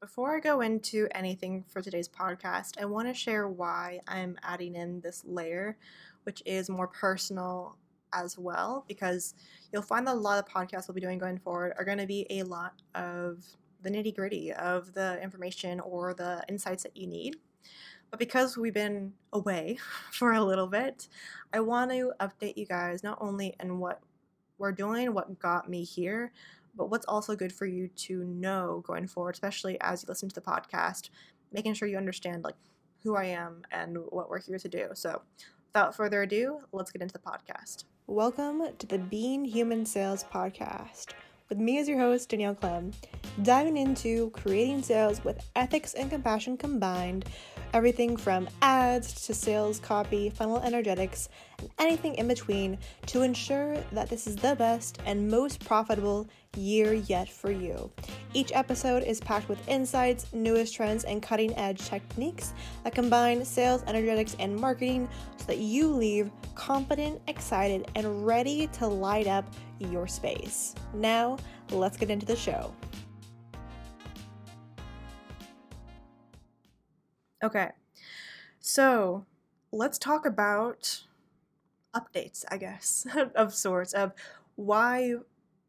Before 0.00 0.34
I 0.34 0.40
go 0.40 0.62
into 0.62 1.08
anything 1.10 1.62
for 1.68 1.82
today's 1.82 2.08
podcast, 2.08 2.80
I 2.80 2.86
want 2.86 3.06
to 3.08 3.12
share 3.12 3.50
why 3.50 4.00
I'm 4.08 4.38
adding 4.42 4.74
in 4.74 5.02
this 5.02 5.22
layer, 5.26 5.76
which 6.22 6.42
is 6.46 6.70
more 6.70 6.88
personal 6.88 7.76
as 8.14 8.38
well, 8.38 8.86
because 8.88 9.34
you'll 9.70 9.82
find 9.82 10.06
that 10.06 10.14
a 10.14 10.18
lot 10.18 10.38
of 10.38 10.50
podcasts 10.50 10.88
we'll 10.88 10.94
be 10.94 11.02
doing 11.02 11.18
going 11.18 11.36
forward 11.36 11.74
are 11.76 11.84
going 11.84 11.98
to 11.98 12.06
be 12.06 12.26
a 12.30 12.44
lot 12.44 12.80
of 12.94 13.44
the 13.82 13.90
nitty 13.90 14.16
gritty 14.16 14.54
of 14.54 14.94
the 14.94 15.22
information 15.22 15.80
or 15.80 16.14
the 16.14 16.42
insights 16.48 16.82
that 16.84 16.96
you 16.96 17.06
need. 17.06 17.36
But 18.10 18.18
because 18.18 18.56
we've 18.56 18.72
been 18.72 19.12
away 19.34 19.76
for 20.12 20.32
a 20.32 20.42
little 20.42 20.66
bit, 20.66 21.08
I 21.52 21.60
want 21.60 21.90
to 21.90 22.14
update 22.20 22.56
you 22.56 22.64
guys 22.64 23.04
not 23.04 23.18
only 23.20 23.54
in 23.60 23.78
what 23.78 24.00
we're 24.56 24.72
doing, 24.72 25.12
what 25.12 25.38
got 25.38 25.68
me 25.68 25.84
here, 25.84 26.32
but 26.74 26.90
what's 26.90 27.06
also 27.06 27.36
good 27.36 27.52
for 27.52 27.66
you 27.66 27.88
to 27.88 28.24
know 28.24 28.82
going 28.86 29.06
forward, 29.06 29.34
especially 29.34 29.80
as 29.80 30.02
you 30.02 30.06
listen 30.08 30.28
to 30.28 30.34
the 30.34 30.40
podcast, 30.40 31.10
making 31.52 31.74
sure 31.74 31.88
you 31.88 31.96
understand 31.96 32.44
like 32.44 32.54
who 33.02 33.16
I 33.16 33.24
am 33.24 33.62
and 33.70 33.98
what 34.10 34.28
we're 34.28 34.40
here 34.40 34.58
to 34.58 34.68
do. 34.68 34.88
So, 34.94 35.22
without 35.72 35.94
further 35.94 36.22
ado, 36.22 36.60
let's 36.72 36.90
get 36.90 37.02
into 37.02 37.12
the 37.12 37.18
podcast. 37.18 37.84
Welcome 38.06 38.62
to 38.78 38.86
the 38.86 38.98
Being 38.98 39.44
Human 39.44 39.86
Sales 39.86 40.24
podcast 40.24 41.14
with 41.50 41.58
me 41.58 41.78
as 41.78 41.88
your 41.88 41.98
host, 41.98 42.28
Danielle 42.28 42.54
Clem, 42.54 42.92
diving 43.42 43.76
into 43.76 44.30
creating 44.30 44.82
sales 44.82 45.22
with 45.24 45.44
ethics 45.56 45.94
and 45.94 46.08
compassion 46.08 46.56
combined, 46.56 47.24
everything 47.74 48.16
from 48.16 48.48
ads 48.62 49.26
to 49.26 49.34
sales 49.34 49.80
copy, 49.80 50.30
funnel 50.30 50.60
energetics, 50.60 51.28
anything 51.78 52.14
in 52.14 52.28
between 52.28 52.78
to 53.06 53.22
ensure 53.22 53.76
that 53.92 54.08
this 54.08 54.26
is 54.26 54.36
the 54.36 54.54
best 54.56 54.98
and 55.06 55.28
most 55.28 55.64
profitable 55.64 56.28
year 56.56 56.94
yet 56.94 57.28
for 57.28 57.50
you. 57.50 57.90
Each 58.34 58.52
episode 58.52 59.02
is 59.04 59.20
packed 59.20 59.48
with 59.48 59.66
insights, 59.68 60.32
newest 60.32 60.74
trends, 60.74 61.04
and 61.04 61.22
cutting 61.22 61.56
edge 61.56 61.80
techniques 61.86 62.52
that 62.84 62.94
combine 62.94 63.44
sales, 63.44 63.82
energetics, 63.86 64.36
and 64.38 64.56
marketing 64.56 65.08
so 65.36 65.44
that 65.46 65.58
you 65.58 65.88
leave 65.88 66.30
confident, 66.54 67.20
excited, 67.28 67.90
and 67.94 68.26
ready 68.26 68.66
to 68.68 68.86
light 68.86 69.26
up 69.26 69.44
your 69.78 70.06
space. 70.06 70.74
Now, 70.94 71.38
let's 71.70 71.96
get 71.96 72.10
into 72.10 72.26
the 72.26 72.36
show. 72.36 72.74
Okay, 77.42 77.70
so 78.60 79.24
let's 79.72 79.98
talk 79.98 80.26
about 80.26 81.04
updates, 81.94 82.44
I 82.50 82.56
guess, 82.56 83.06
of 83.34 83.54
sorts, 83.54 83.92
of 83.92 84.12
why 84.56 85.14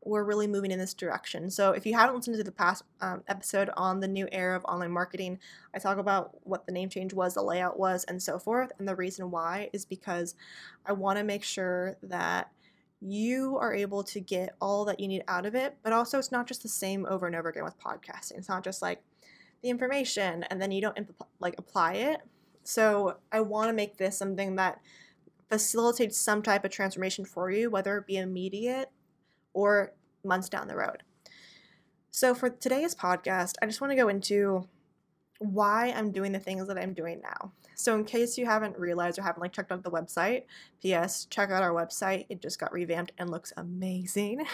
we're 0.04 0.24
really 0.24 0.48
moving 0.48 0.72
in 0.72 0.80
this 0.80 0.94
direction. 0.94 1.50
So, 1.52 1.72
if 1.72 1.86
you 1.86 1.94
haven't 1.94 2.16
listened 2.16 2.38
to 2.38 2.44
the 2.44 2.52
past 2.52 2.84
um, 3.02 3.24
episode 3.28 3.70
on 3.78 4.00
the 4.00 4.08
new 4.08 4.28
era 4.32 4.56
of 4.56 4.66
online 4.66 4.92
marketing, 4.92 5.40
I 5.76 5.80
talk 5.80 5.98
about 5.98 6.32
what 6.44 6.66
the 6.66 6.72
name 6.72 6.90
change 6.90 7.14
was, 7.14 7.36
the 7.36 7.44
layout 7.44 7.80
was, 7.80 8.04
and 8.06 8.22
so 8.22 8.40
forth. 8.40 8.72
And 8.80 8.88
the 8.88 8.96
reason 8.96 9.30
why 9.30 9.70
is 9.74 9.86
because 9.86 10.36
I 10.86 10.94
want 10.94 11.20
to 11.20 11.24
make 11.24 11.44
sure 11.44 11.98
that 12.04 12.50
you 13.00 13.58
are 13.58 13.74
able 13.74 14.04
to 14.04 14.20
get 14.20 14.56
all 14.62 14.86
that 14.86 15.00
you 15.00 15.08
need 15.08 15.24
out 15.28 15.46
of 15.46 15.56
it, 15.56 15.78
but 15.84 15.94
also 15.94 16.18
it's 16.18 16.32
not 16.32 16.48
just 16.48 16.64
the 16.64 16.70
same 16.70 17.06
over 17.08 17.28
and 17.28 17.36
over 17.36 17.50
again 17.50 17.64
with 17.64 17.80
podcasting. 17.80 18.38
It's 18.38 18.50
not 18.50 18.64
just 18.64 18.82
like 18.82 19.02
the 19.62 19.70
information 19.70 20.44
and 20.44 20.62
then 20.62 20.72
you 20.72 20.82
don't 20.82 20.98
like 21.40 21.56
apply 21.58 21.94
it. 21.94 22.22
So, 22.64 23.18
I 23.32 23.42
want 23.42 23.70
to 23.70 23.74
make 23.74 23.98
this 23.98 24.18
something 24.18 24.56
that 24.56 24.80
facilitates 25.52 26.18
some 26.18 26.42
type 26.42 26.64
of 26.64 26.72
transformation 26.72 27.26
for 27.26 27.52
you, 27.52 27.70
whether 27.70 27.98
it 27.98 28.08
be 28.08 28.18
immediate 28.18 28.90
or 29.54 29.92
months 30.24 30.48
down 30.48 30.70
the 30.70 30.76
road. 30.78 31.04
So, 32.10 32.34
for 32.34 32.50
today's 32.50 32.96
podcast, 32.96 33.56
I 33.62 33.66
just 33.66 33.82
want 33.82 33.92
to 33.92 33.98
go 33.98 34.08
into 34.08 34.68
why 35.42 35.92
I'm 35.96 36.12
doing 36.12 36.32
the 36.32 36.40
things 36.40 36.68
that 36.68 36.78
I'm 36.78 36.94
doing 36.94 37.20
now. 37.22 37.52
So, 37.74 37.96
in 37.96 38.06
case 38.06 38.38
you 38.38 38.46
haven't 38.46 38.78
realized 38.78 39.18
or 39.18 39.24
haven't 39.24 39.42
like 39.42 39.54
checked 39.54 39.72
out 39.72 39.84
the 39.84 39.90
website, 39.90 40.44
P.S. 40.82 41.26
Check 41.26 41.50
out 41.50 41.64
our 41.64 41.72
website. 41.72 42.28
It 42.30 42.42
just 42.42 42.60
got 42.60 42.72
revamped 42.72 43.12
and 43.18 43.30
looks 43.30 43.52
amazing. 43.58 44.46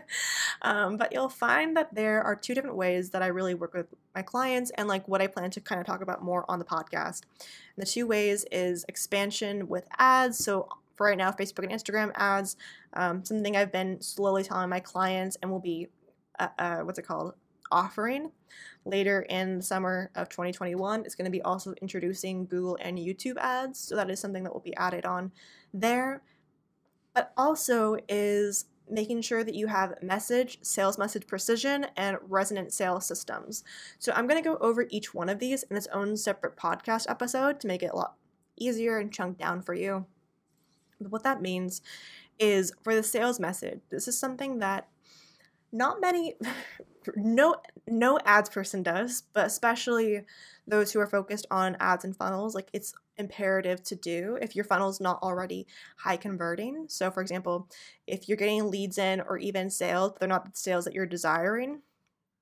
um, 0.62 0.96
but 0.96 1.12
you'll 1.12 1.28
find 1.28 1.76
that 1.76 1.94
there 1.94 2.20
are 2.22 2.34
two 2.34 2.52
different 2.52 2.76
ways 2.76 3.10
that 3.10 3.22
I 3.22 3.28
really 3.28 3.54
work 3.54 3.74
with 3.74 3.86
my 4.14 4.22
clients 4.22 4.72
and 4.72 4.88
like 4.88 5.06
what 5.06 5.22
I 5.22 5.28
plan 5.28 5.50
to 5.52 5.60
kind 5.60 5.80
of 5.80 5.86
talk 5.86 6.02
about 6.02 6.22
more 6.22 6.44
on 6.48 6.58
the 6.58 6.64
podcast. 6.64 7.22
And 7.76 7.86
the 7.86 7.86
two 7.86 8.06
ways 8.06 8.44
is 8.50 8.84
expansion 8.88 9.68
with 9.68 9.86
ads. 9.98 10.38
So 10.38 10.68
for 10.96 11.06
right 11.06 11.18
now, 11.18 11.30
Facebook 11.30 11.62
and 11.62 11.72
Instagram 11.72 12.10
ads. 12.16 12.56
Um, 12.94 13.24
something 13.24 13.56
I've 13.56 13.72
been 13.72 14.00
slowly 14.00 14.42
telling 14.42 14.68
my 14.68 14.80
clients 14.80 15.36
and 15.42 15.50
will 15.50 15.60
be, 15.60 15.88
uh, 16.38 16.48
uh, 16.58 16.78
what's 16.78 16.98
it 16.98 17.06
called, 17.06 17.34
offering 17.70 18.30
later 18.84 19.22
in 19.22 19.58
the 19.58 19.62
summer 19.62 20.10
of 20.14 20.28
2021 20.28 21.04
It's 21.04 21.14
going 21.14 21.24
to 21.24 21.30
be 21.30 21.42
also 21.42 21.74
introducing 21.80 22.46
Google 22.46 22.78
and 22.80 22.98
YouTube 22.98 23.36
ads. 23.38 23.78
So 23.78 23.96
that 23.96 24.10
is 24.10 24.20
something 24.20 24.44
that 24.44 24.52
will 24.52 24.60
be 24.60 24.76
added 24.76 25.04
on 25.04 25.32
there. 25.72 26.22
But 27.14 27.32
also 27.36 27.96
is 28.08 28.66
making 28.88 29.22
sure 29.22 29.42
that 29.44 29.54
you 29.54 29.66
have 29.66 30.02
message, 30.02 30.58
sales 30.62 30.98
message 30.98 31.26
precision, 31.26 31.86
and 31.96 32.18
resonant 32.28 32.72
sales 32.72 33.06
systems. 33.06 33.64
So 33.98 34.12
I'm 34.14 34.26
going 34.26 34.42
to 34.42 34.48
go 34.48 34.58
over 34.58 34.86
each 34.90 35.14
one 35.14 35.28
of 35.28 35.38
these 35.38 35.62
in 35.64 35.76
its 35.76 35.86
own 35.88 36.16
separate 36.16 36.56
podcast 36.56 37.08
episode 37.08 37.60
to 37.60 37.66
make 37.66 37.82
it 37.82 37.92
a 37.92 37.96
lot 37.96 38.14
easier 38.56 38.98
and 38.98 39.12
chunked 39.12 39.40
down 39.40 39.62
for 39.62 39.74
you. 39.74 40.06
But 41.00 41.10
what 41.10 41.22
that 41.24 41.42
means 41.42 41.82
is 42.38 42.72
for 42.82 42.94
the 42.94 43.02
sales 43.02 43.40
message, 43.40 43.80
this 43.90 44.08
is 44.08 44.18
something 44.18 44.58
that 44.58 44.88
not 45.74 46.00
many 46.00 46.36
no 47.16 47.56
no 47.86 48.18
ads 48.24 48.48
person 48.48 48.82
does, 48.82 49.24
but 49.34 49.46
especially 49.46 50.22
those 50.66 50.92
who 50.92 51.00
are 51.00 51.06
focused 51.06 51.46
on 51.50 51.76
ads 51.80 52.04
and 52.04 52.16
funnels, 52.16 52.54
like 52.54 52.68
it's 52.72 52.94
imperative 53.18 53.82
to 53.82 53.94
do 53.94 54.38
if 54.40 54.56
your 54.56 54.64
funnel's 54.64 55.00
not 55.00 55.22
already 55.22 55.66
high 55.98 56.16
converting. 56.16 56.86
So 56.88 57.10
for 57.10 57.20
example, 57.20 57.68
if 58.06 58.28
you're 58.28 58.38
getting 58.38 58.70
leads 58.70 58.96
in 58.96 59.20
or 59.20 59.36
even 59.36 59.68
sales, 59.68 60.12
but 60.12 60.20
they're 60.20 60.28
not 60.28 60.46
the 60.46 60.52
sales 60.54 60.84
that 60.84 60.94
you're 60.94 61.06
desiring, 61.06 61.82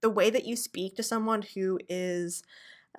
the 0.03 0.11
way 0.11 0.31
that 0.31 0.45
you 0.47 0.55
speak 0.55 0.95
to 0.97 1.03
someone 1.03 1.43
who 1.55 1.81
is 1.89 2.43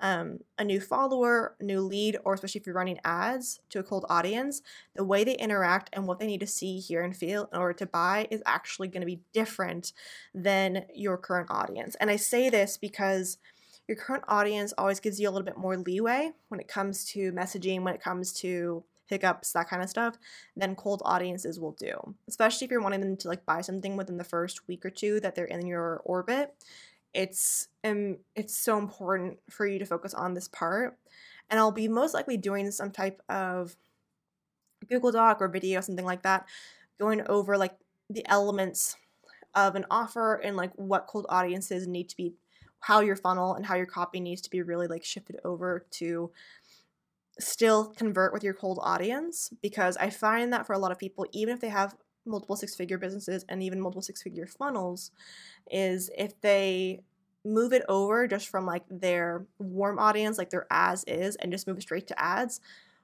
um, 0.00 0.40
a 0.58 0.64
new 0.64 0.80
follower, 0.80 1.54
new 1.60 1.80
lead, 1.80 2.18
or 2.24 2.34
especially 2.34 2.60
if 2.60 2.66
you're 2.66 2.74
running 2.74 2.98
ads 3.04 3.60
to 3.70 3.78
a 3.78 3.82
cold 3.82 4.04
audience, 4.08 4.62
the 4.94 5.04
way 5.04 5.24
they 5.24 5.36
interact 5.36 5.90
and 5.92 6.06
what 6.06 6.18
they 6.18 6.26
need 6.26 6.40
to 6.40 6.46
see, 6.46 6.78
hear, 6.78 7.02
and 7.02 7.16
feel 7.16 7.48
in 7.52 7.58
order 7.58 7.74
to 7.74 7.86
buy 7.86 8.26
is 8.30 8.42
actually 8.44 8.88
going 8.88 9.02
to 9.02 9.06
be 9.06 9.20
different 9.32 9.92
than 10.34 10.84
your 10.94 11.16
current 11.16 11.50
audience. 11.50 11.94
And 11.96 12.10
I 12.10 12.16
say 12.16 12.50
this 12.50 12.76
because 12.76 13.38
your 13.86 13.96
current 13.96 14.24
audience 14.28 14.72
always 14.78 15.00
gives 15.00 15.20
you 15.20 15.28
a 15.28 15.30
little 15.30 15.44
bit 15.44 15.58
more 15.58 15.76
leeway 15.76 16.32
when 16.48 16.60
it 16.60 16.68
comes 16.68 17.04
to 17.12 17.32
messaging, 17.32 17.82
when 17.82 17.94
it 17.94 18.02
comes 18.02 18.32
to 18.40 18.82
hiccups, 19.06 19.52
that 19.52 19.68
kind 19.68 19.82
of 19.82 19.90
stuff, 19.90 20.16
than 20.56 20.74
cold 20.74 21.02
audiences 21.04 21.60
will 21.60 21.72
do. 21.72 22.14
Especially 22.26 22.64
if 22.64 22.70
you're 22.70 22.80
wanting 22.80 23.00
them 23.00 23.16
to 23.18 23.28
like 23.28 23.44
buy 23.44 23.60
something 23.60 23.96
within 23.96 24.16
the 24.16 24.24
first 24.24 24.66
week 24.66 24.84
or 24.84 24.90
two 24.90 25.20
that 25.20 25.34
they're 25.34 25.44
in 25.44 25.66
your 25.66 26.00
orbit 26.04 26.54
it's 27.14 27.68
um 27.84 28.18
it's 28.34 28.56
so 28.56 28.78
important 28.78 29.38
for 29.48 29.66
you 29.66 29.78
to 29.78 29.86
focus 29.86 30.14
on 30.14 30.34
this 30.34 30.48
part. 30.48 30.98
And 31.50 31.60
i'll 31.60 31.72
be 31.72 31.88
most 31.88 32.14
likely 32.14 32.36
doing 32.36 32.70
some 32.70 32.90
type 32.90 33.20
of 33.28 33.76
google 34.88 35.12
doc 35.12 35.40
or 35.40 35.48
video 35.48 35.80
something 35.80 36.04
like 36.04 36.22
that 36.22 36.46
going 36.98 37.22
over 37.28 37.56
like 37.56 37.74
the 38.10 38.26
elements 38.28 38.96
of 39.54 39.76
an 39.76 39.86
offer 39.90 40.34
and 40.36 40.56
like 40.56 40.72
what 40.74 41.06
cold 41.06 41.26
audiences 41.28 41.86
need 41.86 42.08
to 42.08 42.16
be 42.16 42.34
how 42.80 43.00
your 43.00 43.16
funnel 43.16 43.54
and 43.54 43.64
how 43.66 43.76
your 43.76 43.86
copy 43.86 44.20
needs 44.20 44.42
to 44.42 44.50
be 44.50 44.62
really 44.62 44.86
like 44.86 45.04
shifted 45.04 45.38
over 45.44 45.86
to 45.90 46.30
still 47.38 47.86
convert 47.86 48.32
with 48.32 48.44
your 48.44 48.54
cold 48.54 48.78
audience 48.82 49.50
because 49.62 49.96
i 49.96 50.10
find 50.10 50.52
that 50.52 50.66
for 50.66 50.72
a 50.72 50.78
lot 50.78 50.92
of 50.92 50.98
people 50.98 51.26
even 51.32 51.54
if 51.54 51.60
they 51.60 51.68
have 51.68 51.96
multiple 52.26 52.56
six 52.56 52.74
figure 52.74 52.98
businesses 52.98 53.44
and 53.48 53.62
even 53.62 53.80
multiple 53.80 54.02
six 54.02 54.22
figure 54.22 54.46
funnels 54.46 55.10
is 55.70 56.10
if 56.16 56.40
they 56.40 57.00
move 57.44 57.72
it 57.72 57.84
over 57.88 58.26
just 58.26 58.48
from 58.48 58.64
like 58.66 58.84
their 58.88 59.44
warm 59.58 59.98
audience, 59.98 60.38
like 60.38 60.50
their 60.50 60.66
as 60.70 61.04
is, 61.04 61.36
and 61.36 61.52
just 61.52 61.66
move 61.66 61.76
it 61.76 61.82
straight 61.82 62.06
to 62.06 62.22
ads, 62.22 62.60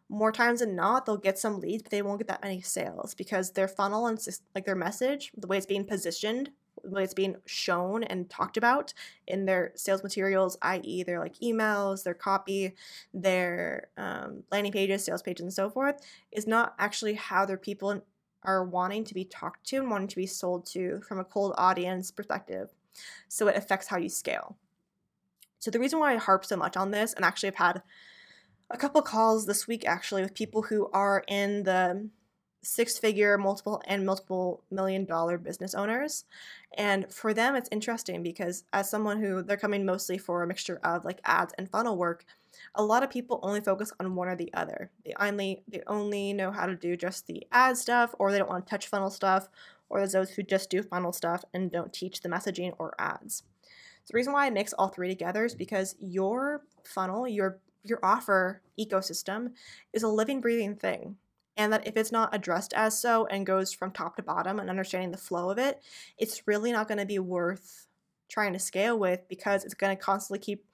more 0.09 0.33
times 0.33 0.61
than 0.61 0.75
not, 0.75 1.06
they'll 1.06 1.17
get 1.17 1.39
some 1.39 1.61
leads, 1.61 1.83
but 1.83 1.91
they 1.93 2.03
won't 2.03 2.19
get 2.19 2.27
that 2.29 2.43
many 2.43 2.61
sales 2.61 3.15
because 3.15 3.53
their 3.53 3.69
funnel 3.69 4.06
and 4.06 4.19
like 4.55 4.65
their 4.65 4.75
message, 4.75 5.31
the 5.37 5.47
way 5.47 5.56
it's 5.56 5.67
being 5.67 5.85
positioned, 5.85 6.50
the 6.83 6.91
way 6.91 7.05
it's 7.05 7.15
being 7.15 7.37
shown 7.47 8.03
and 8.05 8.29
talked 8.29 8.56
about 8.56 8.93
in 9.29 9.45
their 9.45 9.73
sales 9.77 10.03
materials, 10.03 10.59
i.e., 10.62 11.03
their 11.05 11.21
like 11.21 11.39
emails, 11.41 12.03
their 12.03 12.15
copy, 12.15 12.75
their 13.15 13.89
um, 13.97 14.43
landing 14.50 14.73
pages, 14.73 15.05
sales 15.05 15.23
pages, 15.23 15.45
and 15.45 15.53
so 15.53 15.71
forth, 15.71 16.00
is 16.33 16.47
not 16.47 16.75
actually 16.79 17.15
how 17.15 17.45
their 17.45 17.59
people 17.59 18.03
are 18.43 18.65
wanting 18.65 19.05
to 19.05 19.15
be 19.15 19.25
talked 19.25 19.67
to 19.67 19.77
and 19.77 19.91
wanting 19.91 20.09
to 20.09 20.17
be 20.17 20.27
sold 20.27 20.67
to 20.67 21.01
from 21.07 21.19
a 21.19 21.25
cold 21.25 21.55
audience 21.59 22.11
perspective. 22.11 22.71
So 23.29 23.49
it 23.49 23.57
affects 23.57 23.89
how 23.89 23.99
you 23.99 24.09
scale. 24.09 24.57
So 25.59 25.71
the 25.71 25.81
reason 25.81 25.99
why 25.99 26.15
I 26.15 26.17
harp 26.17 26.45
so 26.45 26.57
much 26.57 26.77
on 26.77 26.91
this, 26.91 27.13
and 27.13 27.25
actually 27.25 27.49
I've 27.49 27.57
had 27.57 27.83
a 28.71 28.77
couple 28.77 29.03
calls 29.03 29.47
this 29.47 29.67
week 29.67 29.87
actually 29.87 30.23
with 30.23 30.35
people 30.35 30.63
who 30.63 30.89
are 30.93 31.25
in 31.29 31.65
the 31.65 32.09
six 32.63 32.99
figure 32.99 33.39
multiple 33.39 33.83
and 33.87 34.05
multiple 34.05 34.63
million 34.71 35.05
dollar 35.05 35.39
business 35.39 35.75
owners 35.75 36.25
and 36.77 37.11
for 37.11 37.33
them 37.33 37.57
it's 37.57 37.71
interesting 37.73 38.23
because 38.23 38.65
as 38.73 38.91
someone 38.91 39.19
who 39.19 39.43
they're 39.43 39.57
coming 39.57 39.87
mostly 39.87 40.19
for 40.19 40.43
a 40.43 40.47
mixture 40.47 40.79
of 40.85 41.05
like 41.05 41.21
ads 41.25 41.55
and 41.57 41.71
funnel 41.71 41.97
work 41.97 42.25
a 42.75 42.83
lot 42.83 43.03
of 43.03 43.11
people 43.11 43.41
only 43.43 43.61
focus 43.61 43.93
on 44.01 44.15
one 44.15 44.29
or 44.29 44.37
the 44.37 44.53
other. 44.55 44.91
They 45.05 45.15
only 45.19 45.62
they 45.69 45.83
only 45.87 46.33
know 46.33 46.51
how 46.51 46.67
to 46.67 46.77
do 46.77 46.97
just 46.97 47.27
the 47.27 47.47
ad 47.53 47.77
stuff 47.77 48.15
or 48.19 48.31
they 48.31 48.39
don't 48.39 48.51
want 48.51 48.67
to 48.67 48.71
touch 48.71 48.89
funnel 48.89 49.11
stuff 49.11 49.49
or 49.89 49.99
there's 49.99 50.12
those 50.12 50.31
who 50.31 50.43
just 50.43 50.71
do 50.71 50.83
funnel 50.83 51.12
stuff 51.12 51.45
and 51.53 51.71
don't 51.71 51.93
teach 51.93 52.21
the 52.21 52.29
messaging 52.29 52.75
or 52.79 52.95
ads. 52.99 53.43
The 54.07 54.17
reason 54.17 54.33
why 54.33 54.47
i 54.47 54.51
mix 54.51 54.73
all 54.73 54.89
three 54.89 55.09
together 55.09 55.45
is 55.45 55.55
because 55.55 55.95
your 56.01 56.62
funnel 56.85 57.29
your 57.29 57.61
your 57.85 57.99
offer 58.03 58.62
ecosystem 58.79 59.53
is 59.93 60.03
a 60.03 60.09
living 60.09 60.41
breathing 60.41 60.77
thing. 60.77 61.17
And 61.57 61.73
that 61.73 61.87
if 61.87 61.97
it's 61.97 62.12
not 62.12 62.35
addressed 62.35 62.73
as 62.73 62.99
so 62.99 63.27
and 63.27 63.45
goes 63.45 63.73
from 63.73 63.91
top 63.91 64.17
to 64.17 64.23
bottom 64.23 64.59
and 64.59 64.71
understanding 64.71 65.11
the 65.11 65.19
flow 65.19 65.51
of 65.51 65.59
it, 65.59 65.83
it's 66.17 66.47
really 66.47 66.73
not 66.73 66.89
going 66.89 66.99
to 66.99 67.07
be 67.07 67.19
worth 67.19 67.87
trying 68.31 68.53
to 68.53 68.59
scale 68.59 68.99
with 68.99 69.29
because 69.29 69.65
it's 69.65 69.75
going 69.75 69.95
to 69.95 70.03
constantly 70.03 70.39
keep 70.39 70.65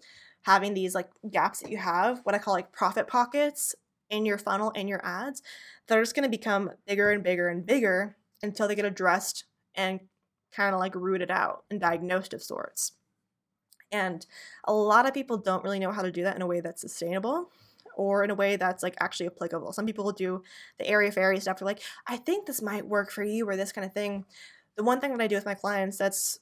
having 0.46 0.74
these 0.74 0.94
like 0.94 1.08
gaps 1.28 1.58
that 1.58 1.72
you 1.72 1.76
have, 1.76 2.20
what 2.22 2.34
I 2.34 2.38
call 2.38 2.54
like 2.54 2.70
profit 2.70 3.08
pockets 3.08 3.74
in 4.08 4.24
your 4.24 4.38
funnel 4.38 4.70
and 4.76 4.88
your 4.88 5.04
ads 5.04 5.42
that 5.88 5.98
are 5.98 6.02
just 6.02 6.14
going 6.14 6.22
to 6.22 6.38
become 6.38 6.70
bigger 6.86 7.10
and 7.10 7.24
bigger 7.24 7.48
and 7.48 7.66
bigger 7.66 8.16
until 8.44 8.68
they 8.68 8.76
get 8.76 8.84
addressed 8.84 9.44
and 9.74 9.98
kind 10.54 10.72
of 10.72 10.78
like 10.78 10.94
rooted 10.94 11.32
out 11.32 11.64
and 11.68 11.80
diagnosed 11.80 12.32
of 12.32 12.44
sorts. 12.44 12.92
And 13.90 14.24
a 14.62 14.72
lot 14.72 15.04
of 15.04 15.14
people 15.14 15.36
don't 15.36 15.64
really 15.64 15.80
know 15.80 15.90
how 15.90 16.02
to 16.02 16.12
do 16.12 16.22
that 16.22 16.36
in 16.36 16.42
a 16.42 16.46
way 16.46 16.60
that's 16.60 16.80
sustainable 16.80 17.50
or 17.96 18.22
in 18.22 18.30
a 18.30 18.34
way 18.36 18.54
that's 18.54 18.84
like 18.84 18.94
actually 19.00 19.26
applicable. 19.26 19.72
Some 19.72 19.84
people 19.86 20.04
will 20.04 20.12
do 20.12 20.44
the 20.78 20.86
area 20.86 21.10
fairy 21.10 21.40
stuff. 21.40 21.58
They're 21.58 21.66
like, 21.66 21.82
I 22.06 22.18
think 22.18 22.46
this 22.46 22.62
might 22.62 22.86
work 22.86 23.10
for 23.10 23.24
you 23.24 23.48
or 23.48 23.56
this 23.56 23.72
kind 23.72 23.84
of 23.84 23.92
thing. 23.92 24.24
The 24.76 24.84
one 24.84 25.00
thing 25.00 25.10
that 25.10 25.24
I 25.24 25.26
do 25.26 25.34
with 25.34 25.44
my 25.44 25.54
clients 25.54 25.98
that's 25.98 26.38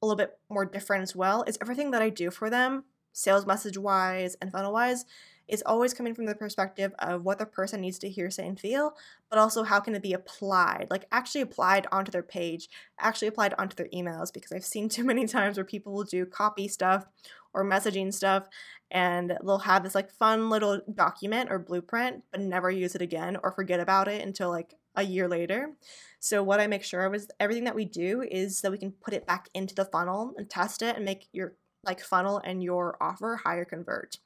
a 0.00 0.06
little 0.06 0.16
bit 0.16 0.38
more 0.48 0.64
different 0.64 1.02
as 1.02 1.14
well 1.14 1.44
is 1.46 1.58
everything 1.60 1.90
that 1.90 2.00
I 2.00 2.08
do 2.08 2.30
for 2.30 2.48
them, 2.48 2.84
sales 3.14 3.46
message 3.46 3.78
wise 3.78 4.36
and 4.42 4.52
funnel 4.52 4.74
wise, 4.74 5.06
is 5.48 5.62
always 5.66 5.92
coming 5.92 6.14
from 6.14 6.26
the 6.26 6.34
perspective 6.34 6.92
of 6.98 7.22
what 7.22 7.38
the 7.38 7.46
person 7.46 7.80
needs 7.80 7.98
to 7.98 8.08
hear, 8.08 8.30
say, 8.30 8.46
and 8.46 8.58
feel, 8.58 8.94
but 9.28 9.38
also 9.38 9.62
how 9.62 9.80
can 9.80 9.94
it 9.94 10.02
be 10.02 10.12
applied, 10.12 10.86
like 10.90 11.06
actually 11.12 11.40
applied 11.40 11.86
onto 11.92 12.10
their 12.10 12.22
page, 12.22 12.68
actually 12.98 13.28
applied 13.28 13.54
onto 13.58 13.76
their 13.76 13.88
emails, 13.94 14.32
because 14.32 14.52
I've 14.52 14.64
seen 14.64 14.88
too 14.90 15.04
many 15.04 15.26
times 15.26 15.56
where 15.56 15.64
people 15.64 15.92
will 15.92 16.04
do 16.04 16.26
copy 16.26 16.68
stuff 16.68 17.06
or 17.52 17.64
messaging 17.64 18.12
stuff 18.12 18.44
and 18.90 19.38
they'll 19.44 19.58
have 19.58 19.84
this 19.84 19.94
like 19.94 20.10
fun 20.10 20.50
little 20.50 20.80
document 20.92 21.50
or 21.50 21.58
blueprint 21.58 22.24
but 22.32 22.40
never 22.40 22.68
use 22.68 22.96
it 22.96 23.00
again 23.00 23.38
or 23.44 23.52
forget 23.52 23.78
about 23.78 24.08
it 24.08 24.22
until 24.22 24.50
like 24.50 24.74
a 24.96 25.04
year 25.04 25.28
later. 25.28 25.70
So 26.20 26.42
what 26.42 26.60
I 26.60 26.66
make 26.66 26.82
sure 26.82 27.04
of 27.04 27.14
is 27.14 27.28
everything 27.38 27.64
that 27.64 27.74
we 27.74 27.84
do 27.84 28.22
is 28.22 28.60
that 28.60 28.72
we 28.72 28.78
can 28.78 28.92
put 28.92 29.14
it 29.14 29.26
back 29.26 29.48
into 29.54 29.74
the 29.74 29.84
funnel 29.84 30.34
and 30.36 30.48
test 30.48 30.82
it 30.82 30.96
and 30.96 31.04
make 31.04 31.28
your 31.32 31.54
like 31.86 32.00
funnel 32.00 32.40
and 32.44 32.62
your 32.62 32.96
offer 33.00 33.36
higher 33.44 33.64
convert. 33.64 34.18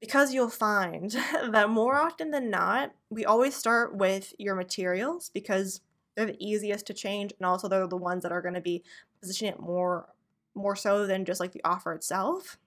Because 0.00 0.32
you'll 0.32 0.48
find 0.48 1.10
that 1.50 1.70
more 1.70 1.96
often 1.96 2.30
than 2.30 2.50
not, 2.50 2.92
we 3.10 3.24
always 3.24 3.54
start 3.54 3.94
with 3.94 4.34
your 4.38 4.54
materials 4.54 5.30
because 5.32 5.80
they're 6.14 6.26
the 6.26 6.44
easiest 6.44 6.86
to 6.86 6.94
change 6.94 7.32
and 7.38 7.46
also 7.46 7.68
they're 7.68 7.86
the 7.86 7.96
ones 7.96 8.22
that 8.22 8.32
are 8.32 8.42
going 8.42 8.54
to 8.54 8.60
be 8.60 8.82
positioning 9.20 9.54
it 9.54 9.60
more 9.60 10.08
more 10.54 10.74
so 10.74 11.06
than 11.06 11.24
just 11.24 11.38
like 11.40 11.52
the 11.52 11.64
offer 11.64 11.92
itself. 11.92 12.58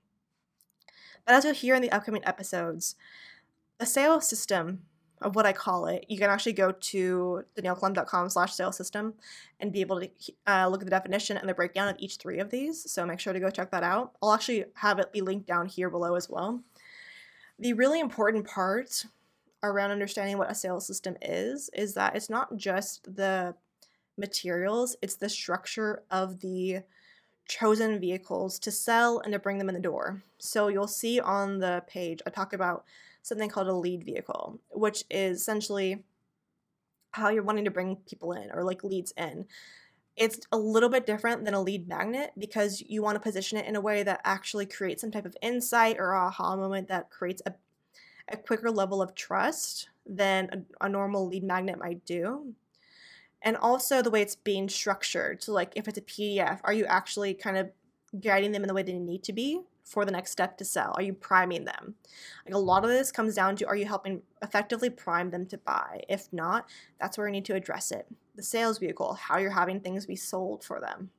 But 1.26 1.36
as 1.36 1.44
you'll 1.44 1.54
hear 1.54 1.76
in 1.76 1.82
the 1.82 1.92
upcoming 1.92 2.24
episodes, 2.26 2.96
the 3.78 3.86
sales 3.86 4.28
system 4.28 4.84
of 5.24 5.36
what 5.36 5.46
I 5.46 5.54
call 5.54 5.88
it, 5.88 6.06
you 6.08 6.18
can 6.18 6.30
actually 6.30 6.54
go 6.54 6.72
to 6.72 7.44
danielleclem.com 7.56 8.30
slash 8.30 8.54
sales 8.54 8.78
system 8.78 9.14
and 9.60 9.72
be 9.72 9.82
able 9.82 10.00
to 10.02 10.10
uh, 10.48 10.68
look 10.68 10.82
at 10.82 10.86
the 10.86 10.92
definition 10.92 11.38
and 11.38 11.48
the 11.48 11.54
breakdown 11.54 11.88
of 11.88 11.96
each 12.00 12.18
three 12.18 12.40
of 12.40 12.50
these. 12.50 12.92
So 12.92 13.06
make 13.06 13.20
sure 13.20 13.34
to 13.34 13.40
go 13.40 13.50
check 13.50 13.72
that 13.72 13.84
out. 13.84 14.14
I'll 14.22 14.34
actually 14.34 14.66
have 14.76 15.00
it 15.00 15.12
be 15.12 15.22
linked 15.22 15.48
down 15.48 15.66
here 15.66 15.90
below 15.90 16.16
as 16.16 16.30
well. 16.30 16.62
The 17.60 17.74
really 17.74 18.00
important 18.00 18.48
part 18.48 19.06
around 19.64 19.92
understanding 19.92 20.38
what 20.38 20.52
a 20.52 20.56
sales 20.56 20.86
system 20.86 21.16
is, 21.22 21.70
is 21.74 21.94
that 21.94 22.16
it's 22.16 22.30
not 22.30 22.58
just 22.58 23.16
the 23.16 23.56
materials, 24.18 24.96
it's 25.02 25.16
the 25.16 25.30
structure 25.30 26.04
of 26.12 26.42
the 26.42 26.80
chosen 27.46 28.00
vehicles 28.00 28.60
to 28.60 28.72
sell 28.72 29.20
and 29.20 29.34
to 29.34 29.40
bring 29.40 29.58
them 29.58 29.70
in 29.70 29.76
the 29.76 29.82
door. 29.82 30.22
So 30.38 30.68
you'll 30.68 30.88
see 30.88 31.20
on 31.20 31.60
the 31.60 31.84
page, 31.88 32.22
I 32.26 32.30
talk 32.30 32.54
about 32.54 32.84
something 33.24 33.50
called 33.50 33.68
a 33.68 33.74
lead 33.74 34.04
vehicle, 34.04 34.60
which 34.70 35.04
is 35.10 35.42
essentially 35.42 36.04
how 37.12 37.30
you're 37.30 37.44
wanting 37.44 37.66
to 37.66 37.72
bring 37.72 37.96
people 38.08 38.34
in 38.34 38.52
or 38.52 38.64
like 38.64 38.84
leads 38.84 39.14
in. 39.18 39.46
It's 40.16 40.40
a 40.52 40.58
little 40.58 40.90
bit 40.90 41.08
different 41.08 41.44
than 41.44 41.56
a 41.56 41.62
lead 41.62 41.88
magnet 41.88 42.34
because 42.38 42.84
you 42.88 43.02
want 43.02 43.16
to 43.16 43.20
position 43.20 43.58
it 43.58 43.66
in 43.66 43.76
a 43.76 43.82
way 43.82 44.04
that 44.04 44.22
actually 44.24 44.68
creates 44.68 45.02
some 45.02 45.10
type 45.10 45.26
of 45.26 45.36
insight 45.42 45.98
or 45.98 46.14
aha 46.14 46.56
moment 46.56 46.88
that 46.90 47.10
creates 47.10 47.42
a, 47.48 47.54
a 48.30 48.38
quicker 48.38 48.70
level 48.70 49.02
of 49.02 49.16
trust 49.16 49.90
than 50.06 50.66
a, 50.82 50.86
a 50.86 50.90
normal 50.90 51.28
lead 51.28 51.44
magnet 51.44 51.80
might 51.80 52.06
do 52.06 52.54
and 53.42 53.58
also 53.58 54.02
the 54.02 54.10
way 54.10 54.22
it's 54.22 54.36
being 54.36 54.70
structured. 54.70 55.44
So, 55.44 55.52
like 55.54 55.74
if 55.76 55.88
it's 55.88 55.98
a 55.98 56.02
PDF, 56.02 56.60
are 56.64 56.74
you 56.74 56.86
actually 56.86 57.34
kind 57.34 57.58
of 57.58 57.70
guiding 58.22 58.52
them 58.52 58.64
in 58.64 58.68
the 58.68 58.74
way 58.74 58.84
they 58.84 58.94
need 58.94 59.24
to 59.24 59.34
be 59.34 59.62
for 59.84 60.06
the 60.06 60.12
next 60.12 60.32
step 60.32 60.58
to 60.58 60.66
sell? 60.66 60.94
Are 60.96 61.04
you 61.04 61.14
priming 61.14 61.66
them? 61.66 61.96
Like 62.46 62.56
a 62.56 62.60
lot 62.60 62.84
of 62.84 62.90
this 62.90 63.12
comes 63.12 63.36
down 63.36 63.56
to 63.58 63.68
are 63.68 63.76
you 63.76 63.86
helping 63.86 64.22
effectively 64.42 64.90
prime 64.90 65.30
them 65.30 65.46
to 65.48 65.58
buy? 65.58 66.02
If 66.10 66.32
not, 66.32 66.70
that's 67.00 67.18
where 67.18 67.28
you 67.28 67.34
need 67.34 67.46
to 67.46 67.56
address 67.56 67.92
it. 67.92 68.08
The 68.36 68.44
sales 68.44 68.80
vehicle, 68.80 69.14
how 69.14 69.38
you're 69.38 69.52
having 69.52 69.80
things 69.80 70.06
be 70.06 70.16
sold 70.16 70.64
for 70.64 70.80
them. 70.80 71.12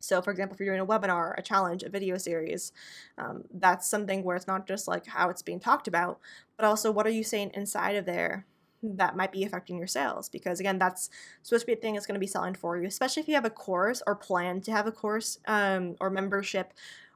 So, 0.00 0.20
for 0.20 0.30
example, 0.30 0.54
if 0.54 0.60
you're 0.60 0.76
doing 0.76 0.86
a 0.86 0.86
webinar, 0.86 1.32
a 1.38 1.42
challenge, 1.42 1.82
a 1.82 1.88
video 1.88 2.18
series, 2.18 2.72
um, 3.16 3.44
that's 3.54 3.88
something 3.88 4.22
where 4.22 4.36
it's 4.36 4.46
not 4.46 4.66
just 4.66 4.86
like 4.86 5.06
how 5.06 5.30
it's 5.30 5.40
being 5.40 5.60
talked 5.60 5.88
about, 5.88 6.20
but 6.56 6.66
also 6.66 6.90
what 6.90 7.06
are 7.06 7.10
you 7.10 7.24
saying 7.24 7.52
inside 7.54 7.96
of 7.96 8.04
there 8.04 8.46
that 8.82 9.16
might 9.16 9.32
be 9.32 9.44
affecting 9.44 9.78
your 9.78 9.86
sales 9.86 10.28
because 10.28 10.60
again 10.60 10.78
that's 10.78 11.08
supposed 11.42 11.62
to 11.62 11.66
be 11.66 11.72
a 11.72 11.76
thing 11.76 11.94
that's 11.94 12.06
going 12.06 12.14
to 12.14 12.20
be 12.20 12.26
selling 12.26 12.54
for 12.54 12.76
you 12.76 12.86
especially 12.86 13.22
if 13.22 13.28
you 13.28 13.34
have 13.34 13.44
a 13.44 13.50
course 13.50 14.02
or 14.06 14.14
plan 14.14 14.60
to 14.60 14.70
have 14.70 14.86
a 14.86 14.92
course 14.92 15.38
um, 15.46 15.96
or 16.00 16.10
membership 16.10 16.74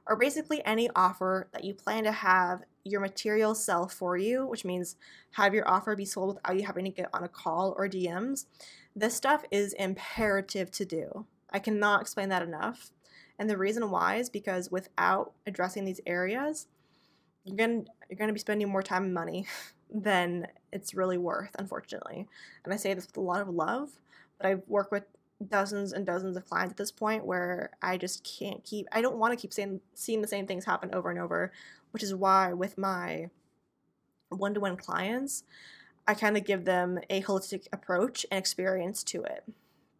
or 0.09 0.15
basically 0.15 0.65
any 0.65 0.89
offer 0.95 1.47
that 1.53 1.63
you 1.63 1.73
plan 1.73 2.03
to 2.03 2.11
have 2.11 2.63
your 2.83 2.99
material 2.99 3.55
sell 3.55 3.87
for 3.87 4.17
you 4.17 4.45
which 4.45 4.65
means 4.65 4.95
have 5.31 5.53
your 5.53 5.67
offer 5.69 5.95
be 5.95 6.05
sold 6.05 6.35
without 6.35 6.55
you 6.57 6.65
having 6.65 6.85
to 6.85 6.91
get 6.91 7.09
on 7.13 7.23
a 7.23 7.29
call 7.29 7.73
or 7.77 7.87
dms 7.87 8.45
this 8.95 9.15
stuff 9.15 9.43
is 9.51 9.73
imperative 9.73 10.71
to 10.71 10.83
do 10.83 11.25
i 11.51 11.59
cannot 11.59 12.01
explain 12.01 12.29
that 12.29 12.41
enough 12.41 12.91
and 13.37 13.49
the 13.49 13.57
reason 13.57 13.89
why 13.89 14.15
is 14.15 14.29
because 14.29 14.71
without 14.71 15.33
addressing 15.45 15.85
these 15.85 16.01
areas 16.05 16.67
you're 17.45 17.57
going 17.57 17.85
to 17.85 17.91
you're 18.09 18.17
going 18.17 18.27
to 18.27 18.33
be 18.33 18.39
spending 18.39 18.69
more 18.69 18.83
time 18.83 19.05
and 19.05 19.13
money 19.13 19.45
than 19.93 20.47
it's 20.71 20.93
really 20.93 21.17
worth, 21.17 21.55
unfortunately. 21.57 22.27
And 22.63 22.73
I 22.73 22.77
say 22.77 22.93
this 22.93 23.07
with 23.07 23.17
a 23.17 23.21
lot 23.21 23.41
of 23.41 23.49
love, 23.49 23.89
but 24.37 24.47
I 24.47 24.55
work 24.67 24.91
with 24.91 25.03
dozens 25.47 25.93
and 25.93 26.05
dozens 26.05 26.35
of 26.35 26.45
clients 26.45 26.71
at 26.71 26.77
this 26.77 26.91
point 26.91 27.25
where 27.25 27.71
I 27.81 27.97
just 27.97 28.23
can't 28.23 28.63
keep 28.63 28.87
I 28.91 29.01
don't 29.01 29.17
want 29.17 29.31
to 29.31 29.41
keep 29.41 29.53
saying 29.53 29.79
seeing 29.93 30.21
the 30.21 30.27
same 30.27 30.47
things 30.47 30.65
happen 30.65 30.93
over 30.93 31.09
and 31.09 31.19
over, 31.19 31.51
which 31.91 32.03
is 32.03 32.13
why 32.13 32.53
with 32.53 32.77
my 32.77 33.29
one-to-one 34.29 34.77
clients, 34.77 35.43
I 36.07 36.13
kind 36.13 36.37
of 36.37 36.45
give 36.45 36.65
them 36.65 36.99
a 37.09 37.21
holistic 37.21 37.67
approach 37.71 38.25
and 38.31 38.37
experience 38.37 39.03
to 39.05 39.23
it. 39.23 39.43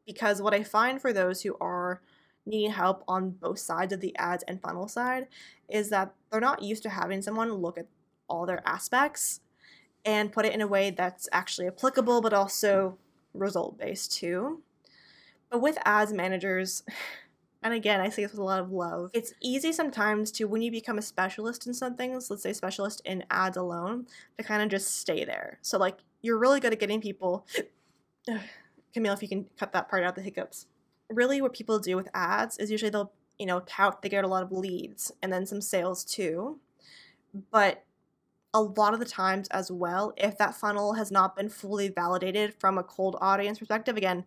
Because 0.06 0.42
what 0.42 0.54
I 0.54 0.64
find 0.64 1.02
for 1.02 1.14
those 1.14 1.42
who 1.42 1.56
are 1.62 2.02
needing 2.46 2.72
help 2.72 3.04
on 3.08 3.32
both 3.32 3.60
sides 3.60 3.94
of 3.94 4.02
the 4.02 4.16
ads 4.18 4.44
and 4.48 4.62
funnel 4.62 4.88
side 4.88 5.28
is 5.68 5.90
that 5.90 6.14
they're 6.32 6.42
not 6.42 6.64
used 6.64 6.84
to 6.84 6.90
having 6.90 7.22
someone 7.22 7.54
look 7.54 7.78
at 7.78 7.88
all 8.28 8.46
their 8.46 8.68
aspects 8.68 9.42
and 10.06 10.32
put 10.32 10.46
it 10.46 10.54
in 10.54 10.62
a 10.62 10.68
way 10.68 10.90
that's 10.90 11.28
actually 11.32 11.68
applicable 11.68 12.22
but 12.22 12.34
also 12.34 12.98
result 13.34 13.78
based 13.78 14.12
too. 14.12 14.62
But 15.50 15.62
with 15.62 15.78
ads 15.86 16.14
managers, 16.14 16.84
and 17.64 17.74
again, 17.74 18.00
I 18.00 18.10
say 18.10 18.24
this 18.24 18.32
with 18.32 18.40
a 18.40 18.44
lot 18.44 18.60
of 18.60 18.72
love, 18.72 19.12
it's 19.14 19.34
easy 19.42 19.72
sometimes 19.72 20.32
to, 20.34 20.46
when 20.46 20.62
you 20.62 20.72
become 20.72 20.98
a 20.98 21.02
specialist 21.02 21.68
in 21.68 21.74
some 21.74 21.96
things, 21.96 22.30
let's 22.30 22.44
say 22.44 22.54
specialist 22.54 23.02
in 23.06 23.24
ads 23.30 23.58
alone, 23.58 24.08
to 24.38 24.44
kind 24.44 24.62
of 24.62 24.70
just 24.70 24.96
stay 24.96 25.26
there. 25.26 25.60
So, 25.62 25.78
like, 25.78 25.98
you're 26.22 26.38
really 26.38 26.60
good 26.60 26.74
at 26.74 26.80
getting 26.80 27.02
people. 27.02 27.46
Camille, 28.94 29.14
if 29.14 29.22
you 29.22 29.28
can 29.28 29.46
cut 29.58 29.74
that 29.74 29.90
part 29.90 30.04
out, 30.04 30.16
the 30.16 30.22
hiccups. 30.22 30.68
Really, 31.10 31.42
what 31.42 31.54
people 31.54 31.80
do 31.80 31.96
with 31.96 32.08
ads 32.14 32.58
is 32.58 32.72
usually 32.72 32.90
they'll, 32.90 33.12
you 33.38 33.46
know, 33.46 33.62
tout, 33.62 34.02
they 34.02 34.10
get 34.10 34.24
a 34.24 34.28
lot 34.28 34.44
of 34.44 34.52
leads 34.52 35.12
and 35.22 35.32
then 35.32 35.46
some 35.46 35.62
sales 35.62 36.04
too. 36.04 36.60
But 37.52 37.84
a 38.54 38.62
lot 38.62 38.94
of 38.94 39.00
the 39.00 39.06
times 39.06 39.48
as 39.50 39.72
well, 39.72 40.14
if 40.18 40.38
that 40.38 40.56
funnel 40.56 40.94
has 40.94 41.12
not 41.12 41.36
been 41.36 41.50
fully 41.50 41.90
validated 41.90 42.56
from 42.60 42.78
a 42.78 42.84
cold 42.84 43.16
audience 43.22 43.60
perspective, 43.60 43.96
again, 43.96 44.26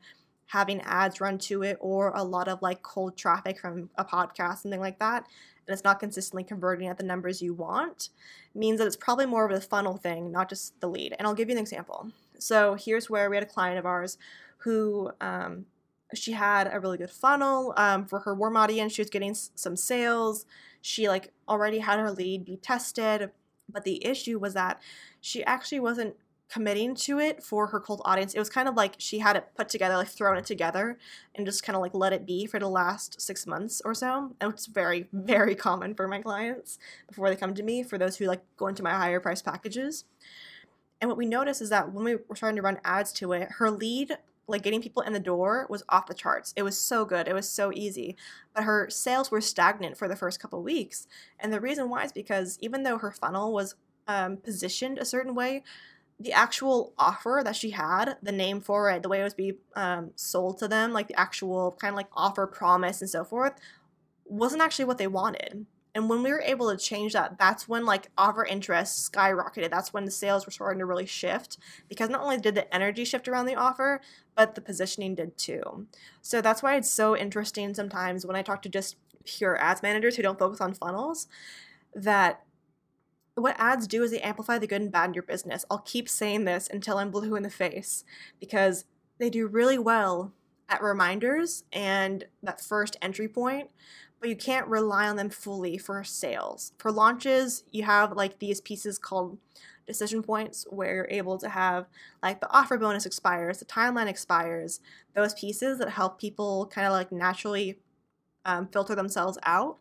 having 0.52 0.82
ads 0.82 1.18
run 1.18 1.38
to 1.38 1.62
it 1.62 1.78
or 1.80 2.12
a 2.14 2.23
lot 2.23 2.47
of 2.47 2.61
like 2.61 2.82
cold 2.82 3.16
traffic 3.16 3.59
from 3.59 3.88
a 3.97 4.04
podcast, 4.04 4.59
something 4.59 4.80
like 4.80 4.99
that, 4.99 5.26
and 5.66 5.73
it's 5.73 5.82
not 5.82 5.99
consistently 5.99 6.44
converting 6.44 6.88
at 6.88 6.99
the 6.99 7.04
numbers 7.04 7.40
you 7.40 7.54
want, 7.54 8.11
means 8.54 8.78
that 8.78 8.87
it's 8.87 8.94
probably 8.94 9.25
more 9.25 9.47
of 9.47 9.50
a 9.50 9.62
funnel 9.62 9.97
thing, 9.97 10.30
not 10.30 10.50
just 10.50 10.78
the 10.80 10.88
lead. 10.88 11.14
And 11.18 11.26
I'll 11.26 11.35
give 11.35 11.49
you 11.49 11.54
an 11.54 11.61
example. 11.61 12.11
So 12.38 12.75
here's 12.75 13.09
where 13.09 13.30
we 13.30 13.37
had 13.37 13.42
a 13.42 13.47
client 13.47 13.78
of 13.78 13.87
ours 13.87 14.18
who 14.59 15.11
um, 15.23 15.64
she 16.12 16.32
had 16.32 16.68
a 16.71 16.78
really 16.78 16.99
good 16.99 17.11
funnel 17.11 17.73
um, 17.78 18.04
for 18.04 18.18
her 18.21 18.35
warm 18.35 18.59
audience. 18.59 18.92
She 18.92 19.00
was 19.00 19.09
getting 19.09 19.30
s- 19.30 19.52
some 19.54 19.75
sales. 19.75 20.44
She 20.82 21.09
like 21.09 21.32
already 21.49 21.78
had 21.78 21.99
her 21.99 22.11
lead 22.11 22.44
be 22.44 22.59
tested, 22.59 23.30
but 23.71 23.85
the 23.85 24.04
issue 24.04 24.38
was 24.38 24.52
that 24.52 24.82
she 25.18 25.42
actually 25.44 25.80
wasn't 25.80 26.14
committing 26.51 26.95
to 26.95 27.19
it 27.19 27.43
for 27.43 27.69
her 27.69 27.81
cold 27.81 28.03
audience. 28.05 28.35
It 28.35 28.39
was 28.39 28.51
kind 28.51 28.69
of 28.69 28.75
like 28.75 28.95
she 28.99 29.21
had 29.21 29.37
it 29.37 29.49
put 29.57 29.69
together, 29.69 29.97
like 29.97 30.09
thrown 30.09 30.37
it 30.37 30.45
together, 30.45 30.99
and 31.35 31.47
just 31.47 31.65
kind 31.65 31.77
of 31.77 31.83
like 31.83 31.95
let 31.95 32.13
it 32.13 32.27
be 32.27 32.47
for 32.47 32.59
the 32.59 32.69
last 32.69 33.21
six 33.21 33.47
months 33.47 33.81
or 33.85 33.95
so. 33.95 34.35
And 34.41 34.53
it's 34.53 34.67
very, 34.67 35.09
very 35.13 35.55
common 35.55 35.95
for 35.95 36.07
my 36.07 36.21
clients 36.21 36.79
before 37.09 37.31
they 37.31 37.37
come 37.37 37.55
to 37.55 37.63
me, 37.63 37.83
for 37.83 37.99
those 37.99 38.17
who 38.17 38.27
like 38.27 38.43
go 38.57 38.67
into 38.67 38.83
my 38.83 38.93
higher 38.93 39.21
price 39.21 39.43
packages. 39.43 40.05
And 41.01 41.09
what 41.09 41.19
we 41.19 41.27
noticed 41.27 41.61
is 41.61 41.71
that 41.71 41.93
when 41.93 42.05
we 42.05 42.15
were 42.15 42.37
starting 42.37 42.57
to 42.57 42.63
run 42.63 42.79
ads 42.85 43.13
to 43.15 43.33
it, 43.33 43.49
her 43.59 43.71
lead, 43.71 44.19
like 44.47 44.63
getting 44.63 44.83
people 44.83 45.03
in 45.03 45.13
the 45.13 45.21
door, 45.21 45.67
was 45.69 45.83
off 45.89 46.07
the 46.07 46.15
charts. 46.15 46.53
It 46.55 46.63
was 46.63 46.79
so 46.79 47.05
good. 47.05 47.27
It 47.27 47.35
was 47.35 47.49
so 47.49 47.73
easy. 47.75 48.17
But 48.55 48.65
her 48.65 48.89
sales 48.89 49.31
were 49.31 49.41
stagnant 49.41 49.97
for 49.97 50.07
the 50.07 50.15
first 50.15 50.39
couple 50.39 50.63
weeks. 50.63 51.09
And 51.41 51.53
the 51.53 51.61
reason 51.61 51.89
why 51.89 52.05
is 52.05 52.13
because 52.13 52.57
even 52.61 52.85
though 52.85 52.99
her 52.99 53.11
funnel 53.11 53.53
was 53.53 53.75
um, 54.07 54.37
positioned 54.37 54.99
a 54.99 55.05
certain 55.05 55.35
way, 55.35 55.65
the 56.21 56.33
actual 56.33 56.92
offer 56.99 57.42
that 57.45 57.57
she 57.57 57.71
had, 57.71 58.16
the 58.23 58.33
name 58.33 58.61
for 58.61 58.90
it, 58.90 59.02
the 59.02 59.09
way 59.09 59.21
it 59.21 59.25
was 59.25 59.35
be 59.35 59.54
um, 59.75 60.11
sold 60.14 60.59
to 60.59 60.69
them, 60.69 60.92
like 60.92 61.09
the 61.09 61.19
actual 61.19 61.76
kind 61.81 61.92
of 61.92 61.97
like 61.97 62.09
offer 62.14 62.47
promise 62.47 63.00
and 63.00 63.11
so 63.11 63.25
forth, 63.25 63.54
wasn't 64.25 64.62
actually 64.62 64.85
what 64.85 64.99
they 64.99 65.07
wanted. 65.07 65.66
And 65.95 66.09
when 66.09 66.23
we 66.23 66.31
were 66.31 66.40
able 66.40 66.71
to 66.71 66.83
change 66.83 67.12
that, 67.12 67.38
that's 67.38 67.69
when 67.69 67.85
like 67.85 68.09
offer 68.16 68.45
interest 68.45 69.12
skyrocketed. 69.12 69.71
That's 69.71 69.92
when 69.92 70.04
the 70.04 70.11
sales 70.11 70.47
were 70.47 70.52
starting 70.52 70.78
to 70.78 70.87
really 70.87 71.07
shift 71.07 71.59
because 71.88 72.09
not 72.09 72.23
only 72.23 72.38
did 72.38 72.54
the 72.54 72.73
energy 72.75 73.04
shift 73.04 73.28
around 73.28 73.47
the 73.47 73.57
offer, 73.57 74.00
but 74.35 74.54
the 74.54 74.62
positioning 74.62 75.14
did 75.14 75.37
too. 75.37 75.87
So 76.23 76.40
that's 76.40 76.62
why 76.62 76.76
it's 76.76 76.90
so 76.90 77.16
interesting 77.16 77.75
sometimes 77.75 78.25
when 78.25 78.37
I 78.37 78.42
talk 78.42 78.62
to 78.62 78.71
just 78.71 78.97
pure 79.25 79.57
ads 79.62 79.83
managers 79.83 80.16
who 80.16 80.23
don't 80.23 80.38
focus 80.38 80.61
on 80.61 80.75
funnels 80.75 81.28
that 81.95 82.42
what 83.35 83.57
ads 83.59 83.87
do 83.87 84.03
is 84.03 84.11
they 84.11 84.21
amplify 84.21 84.59
the 84.59 84.67
good 84.67 84.83
and 84.83 84.93
bad 84.93 85.07
in 85.11 85.15
your 85.15 85.23
business. 85.23 85.65
I'll 85.71 85.79
keep 85.79 86.09
saying 86.09 86.45
this 86.45 86.69
until 86.71 86.99
I'm 86.99 87.11
blue 87.11 87.35
in 87.35 87.43
the 87.43 87.51
face 87.51 88.05
because 88.39 88.85
they 89.19 89.31
do 89.31 89.47
really 89.47 89.79
well 89.79 90.33
at 90.69 90.83
reminders 90.83 91.65
and 91.73 92.25
that 92.43 92.61
first 92.61 92.97
entry 93.01 93.29
point, 93.29 93.71
but 94.21 94.29
you 94.29 94.37
can't 94.37 94.67
rely 94.67 95.09
on 95.09 95.17
them 95.17 95.31
fully 95.31 95.79
for 95.79 96.05
sales. 96.05 96.73
For 96.79 96.93
launches, 96.93 97.65
you 97.71 97.85
have 97.85 98.12
like 98.12 98.39
these 98.39 98.61
pieces 98.61 98.99
called 98.99 99.39
decision 99.87 100.23
points 100.23 100.65
where 100.71 100.95
you're 100.95 101.09
able 101.11 101.39
to 101.39 101.49
have 101.49 101.87
like 102.23 102.41
the 102.41 102.51
offer 102.51 102.79
bonus 102.79 103.07
expires, 103.07 103.59
the 103.59 103.65
timeline 103.65 104.07
expires, 104.07 104.81
those 105.15 105.35
pieces 105.35 105.79
that 105.79 105.91
help 105.91 106.21
people 106.21 106.67
kind 106.73 106.87
of 106.87 106.93
like 106.93 107.12
naturally 107.12 107.79
um, 108.45 108.69
filter 108.69 108.95
themselves 108.95 109.39
out. 109.45 109.79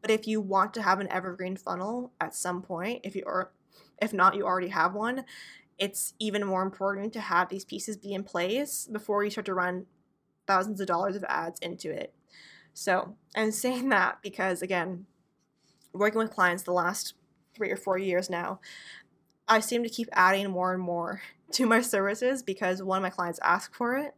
But 0.00 0.10
if 0.10 0.26
you 0.26 0.40
want 0.40 0.74
to 0.74 0.82
have 0.82 1.00
an 1.00 1.10
evergreen 1.10 1.56
funnel 1.56 2.12
at 2.20 2.34
some 2.34 2.62
point, 2.62 3.00
if 3.04 3.14
you 3.14 3.24
are 3.26 3.50
if 4.00 4.12
not 4.12 4.34
you 4.34 4.44
already 4.44 4.68
have 4.68 4.94
one, 4.94 5.24
it's 5.78 6.14
even 6.18 6.46
more 6.46 6.62
important 6.62 7.12
to 7.12 7.20
have 7.20 7.48
these 7.48 7.64
pieces 7.64 7.96
be 7.96 8.12
in 8.12 8.24
place 8.24 8.88
before 8.90 9.24
you 9.24 9.30
start 9.30 9.46
to 9.46 9.54
run 9.54 9.86
thousands 10.46 10.80
of 10.80 10.86
dollars 10.86 11.16
of 11.16 11.24
ads 11.28 11.60
into 11.60 11.90
it. 11.90 12.14
So, 12.72 13.16
I'm 13.36 13.50
saying 13.52 13.88
that 13.90 14.18
because 14.22 14.62
again, 14.62 15.06
working 15.92 16.18
with 16.18 16.30
clients 16.30 16.62
the 16.62 16.72
last 16.72 17.14
3 17.54 17.70
or 17.70 17.76
4 17.76 17.98
years 17.98 18.30
now, 18.30 18.60
I 19.48 19.60
seem 19.60 19.82
to 19.82 19.88
keep 19.88 20.08
adding 20.12 20.50
more 20.50 20.72
and 20.72 20.82
more 20.82 21.22
to 21.52 21.66
my 21.66 21.80
services 21.80 22.42
because 22.42 22.82
one 22.82 22.98
of 22.98 23.02
my 23.02 23.10
clients 23.10 23.40
asked 23.42 23.74
for 23.74 23.96
it. 23.96 24.14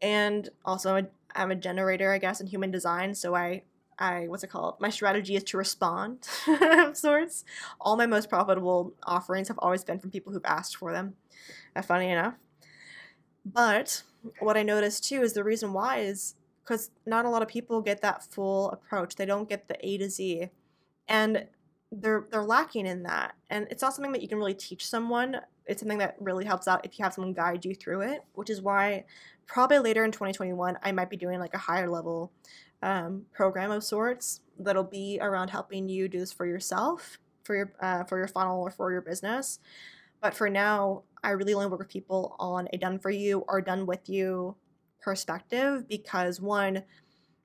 And 0.00 0.48
also 0.64 1.06
I'm 1.34 1.50
a 1.50 1.56
generator, 1.56 2.12
I 2.12 2.18
guess, 2.18 2.40
in 2.40 2.46
human 2.46 2.70
design, 2.70 3.14
so 3.14 3.34
I 3.34 3.62
I 3.98 4.26
what's 4.28 4.44
it 4.44 4.50
called? 4.50 4.76
My 4.80 4.90
strategy 4.90 5.36
is 5.36 5.44
to 5.44 5.56
respond 5.56 6.28
of 6.48 6.96
sorts. 6.96 7.44
All 7.80 7.96
my 7.96 8.06
most 8.06 8.28
profitable 8.28 8.92
offerings 9.04 9.48
have 9.48 9.58
always 9.58 9.84
been 9.84 9.98
from 9.98 10.10
people 10.10 10.32
who've 10.32 10.44
asked 10.44 10.76
for 10.76 10.92
them. 10.92 11.14
Uh, 11.74 11.82
funny 11.82 12.10
enough. 12.10 12.34
But 13.44 14.02
what 14.40 14.56
I 14.56 14.62
noticed 14.62 15.04
too 15.04 15.22
is 15.22 15.32
the 15.32 15.44
reason 15.44 15.72
why 15.72 15.98
is 15.98 16.34
because 16.62 16.90
not 17.06 17.24
a 17.24 17.30
lot 17.30 17.42
of 17.42 17.48
people 17.48 17.80
get 17.80 18.02
that 18.02 18.24
full 18.24 18.70
approach. 18.70 19.14
They 19.14 19.26
don't 19.26 19.48
get 19.48 19.68
the 19.68 19.76
A 19.86 19.98
to 19.98 20.10
Z. 20.10 20.50
And 21.08 21.46
they're 21.92 22.26
they're 22.30 22.42
lacking 22.42 22.86
in 22.86 23.04
that. 23.04 23.34
And 23.48 23.66
it's 23.70 23.82
not 23.82 23.94
something 23.94 24.12
that 24.12 24.22
you 24.22 24.28
can 24.28 24.38
really 24.38 24.54
teach 24.54 24.86
someone. 24.86 25.40
It's 25.66 25.80
something 25.80 25.98
that 25.98 26.16
really 26.20 26.44
helps 26.44 26.68
out 26.68 26.84
if 26.84 26.98
you 26.98 27.04
have 27.04 27.14
someone 27.14 27.32
guide 27.32 27.64
you 27.64 27.74
through 27.74 28.02
it, 28.02 28.24
which 28.34 28.50
is 28.50 28.60
why 28.60 29.04
probably 29.46 29.78
later 29.78 30.04
in 30.04 30.10
2021 30.10 30.78
I 30.82 30.92
might 30.92 31.08
be 31.08 31.16
doing 31.16 31.38
like 31.38 31.54
a 31.54 31.58
higher 31.58 31.88
level 31.88 32.32
um, 32.82 33.22
program 33.32 33.70
of 33.70 33.84
sorts 33.84 34.40
that'll 34.58 34.84
be 34.84 35.18
around 35.20 35.48
helping 35.48 35.88
you 35.88 36.08
do 36.08 36.18
this 36.18 36.32
for 36.32 36.46
yourself, 36.46 37.18
for 37.44 37.54
your 37.56 37.72
uh, 37.80 38.04
for 38.04 38.18
your 38.18 38.28
funnel 38.28 38.60
or 38.60 38.70
for 38.70 38.92
your 38.92 39.00
business. 39.00 39.60
But 40.20 40.34
for 40.34 40.48
now, 40.48 41.02
I 41.22 41.30
really 41.30 41.54
only 41.54 41.66
work 41.66 41.80
with 41.80 41.88
people 41.88 42.36
on 42.38 42.68
a 42.72 42.78
done 42.78 42.98
for 42.98 43.10
you 43.10 43.44
or 43.48 43.60
done 43.60 43.86
with 43.86 44.08
you 44.08 44.56
perspective 45.00 45.88
because 45.88 46.40
one, 46.40 46.82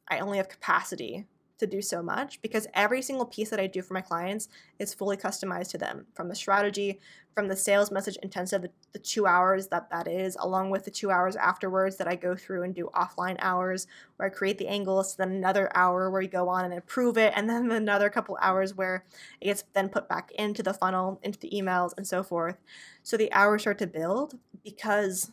I 0.09 0.19
only 0.19 0.37
have 0.37 0.49
capacity 0.49 1.27
to 1.61 1.67
do 1.67 1.81
so 1.81 2.03
much 2.03 2.41
because 2.41 2.67
every 2.73 3.01
single 3.01 3.25
piece 3.25 3.49
that 3.49 3.59
I 3.59 3.67
do 3.67 3.81
for 3.81 3.93
my 3.93 4.01
clients 4.01 4.49
is 4.79 4.93
fully 4.93 5.15
customized 5.15 5.69
to 5.69 5.77
them 5.77 6.07
from 6.13 6.27
the 6.27 6.35
strategy, 6.35 6.99
from 7.33 7.47
the 7.47 7.55
sales 7.55 7.91
message 7.91 8.17
intensive, 8.21 8.65
the, 8.91 8.99
two 8.99 9.25
hours 9.25 9.67
that 9.67 9.89
that 9.89 10.07
is, 10.07 10.35
along 10.39 10.69
with 10.69 10.83
the 10.83 10.91
two 10.91 11.11
hours 11.11 11.35
afterwards 11.35 11.95
that 11.97 12.07
I 12.07 12.15
go 12.15 12.35
through 12.35 12.63
and 12.63 12.75
do 12.75 12.89
offline 12.93 13.37
hours 13.39 13.87
where 14.17 14.27
I 14.27 14.29
create 14.29 14.57
the 14.57 14.67
angles, 14.67 15.15
then 15.15 15.31
another 15.31 15.69
hour 15.75 16.09
where 16.09 16.21
you 16.21 16.27
go 16.27 16.49
on 16.49 16.65
and 16.65 16.73
improve 16.73 17.17
it, 17.17 17.31
and 17.35 17.49
then 17.49 17.71
another 17.71 18.09
couple 18.09 18.37
hours 18.41 18.75
where 18.75 19.05
it 19.39 19.45
gets 19.45 19.63
then 19.73 19.89
put 19.89 20.09
back 20.09 20.31
into 20.37 20.61
the 20.61 20.73
funnel, 20.73 21.19
into 21.23 21.39
the 21.39 21.51
emails, 21.51 21.91
and 21.95 22.05
so 22.05 22.21
forth. 22.21 22.57
So 23.03 23.17
the 23.17 23.31
hours 23.31 23.61
start 23.61 23.77
to 23.79 23.87
build 23.87 24.37
because 24.63 25.31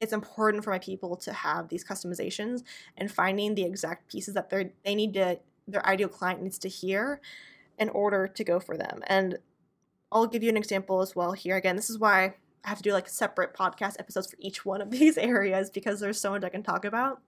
it's 0.00 0.12
important 0.12 0.64
for 0.64 0.70
my 0.70 0.78
people 0.78 1.14
to 1.16 1.32
have 1.32 1.68
these 1.68 1.84
customizations 1.84 2.62
and 2.96 3.10
finding 3.10 3.54
the 3.54 3.64
exact 3.64 4.10
pieces 4.10 4.34
that 4.34 4.50
they 4.50 4.72
they 4.84 4.94
need 4.94 5.14
to 5.14 5.38
their 5.68 5.86
ideal 5.86 6.08
client 6.08 6.42
needs 6.42 6.58
to 6.58 6.68
hear 6.68 7.20
in 7.78 7.88
order 7.90 8.26
to 8.26 8.44
go 8.44 8.58
for 8.60 8.76
them. 8.76 9.02
And 9.06 9.38
I'll 10.10 10.26
give 10.26 10.42
you 10.42 10.48
an 10.48 10.56
example 10.56 11.00
as 11.00 11.14
well 11.14 11.32
here. 11.32 11.56
Again, 11.56 11.76
this 11.76 11.90
is 11.90 11.98
why 11.98 12.34
I 12.64 12.68
have 12.68 12.78
to 12.78 12.82
do 12.82 12.92
like 12.92 13.08
separate 13.08 13.54
podcast 13.54 13.96
episodes 13.98 14.28
for 14.28 14.36
each 14.40 14.64
one 14.64 14.80
of 14.80 14.90
these 14.98 15.16
areas 15.16 15.70
because 15.70 16.00
there's 16.00 16.20
so 16.20 16.30
much 16.30 16.44
I 16.44 16.48
can 16.48 16.62
talk 16.62 16.84
about. 16.84 17.20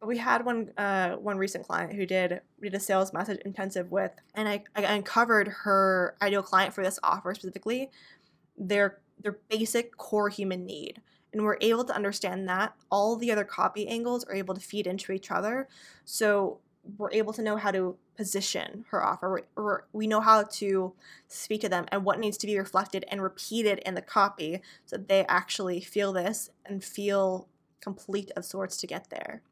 But 0.00 0.08
we 0.08 0.18
had 0.18 0.44
one 0.44 0.72
uh, 0.76 1.12
one 1.12 1.38
recent 1.38 1.66
client 1.66 1.92
who 1.94 2.06
did 2.06 2.40
did 2.60 2.74
a 2.74 2.80
sales 2.80 3.12
message 3.12 3.40
intensive 3.44 3.92
with, 3.92 4.10
and 4.34 4.48
I, 4.48 4.64
I 4.74 4.82
uncovered 4.82 5.48
her 5.48 6.16
ideal 6.20 6.42
client 6.42 6.74
for 6.74 6.82
this 6.82 6.98
offer 7.04 7.34
specifically, 7.34 7.88
their 8.56 8.98
their 9.20 9.38
basic 9.48 9.96
core 9.96 10.28
human 10.28 10.66
need 10.66 11.00
and 11.32 11.42
we're 11.42 11.58
able 11.60 11.84
to 11.84 11.94
understand 11.94 12.48
that 12.48 12.74
all 12.90 13.16
the 13.16 13.32
other 13.32 13.44
copy 13.44 13.88
angles 13.88 14.24
are 14.24 14.34
able 14.34 14.54
to 14.54 14.60
feed 14.60 14.86
into 14.86 15.12
each 15.12 15.30
other. 15.30 15.68
So 16.04 16.58
we're 16.98 17.12
able 17.12 17.32
to 17.32 17.42
know 17.42 17.56
how 17.56 17.70
to 17.70 17.96
position 18.16 18.84
her 18.90 19.04
offer 19.04 19.42
or 19.56 19.86
we 19.92 20.06
know 20.06 20.20
how 20.20 20.42
to 20.42 20.92
speak 21.28 21.60
to 21.62 21.68
them 21.68 21.86
and 21.90 22.04
what 22.04 22.18
needs 22.18 22.36
to 22.36 22.46
be 22.46 22.58
reflected 22.58 23.04
and 23.08 23.22
repeated 23.22 23.78
in 23.80 23.94
the 23.94 24.02
copy 24.02 24.60
so 24.84 24.96
that 24.96 25.08
they 25.08 25.24
actually 25.26 25.80
feel 25.80 26.12
this 26.12 26.50
and 26.66 26.84
feel 26.84 27.48
complete 27.80 28.30
of 28.36 28.44
sorts 28.44 28.76
to 28.76 28.86
get 28.86 29.10
there. 29.10 29.42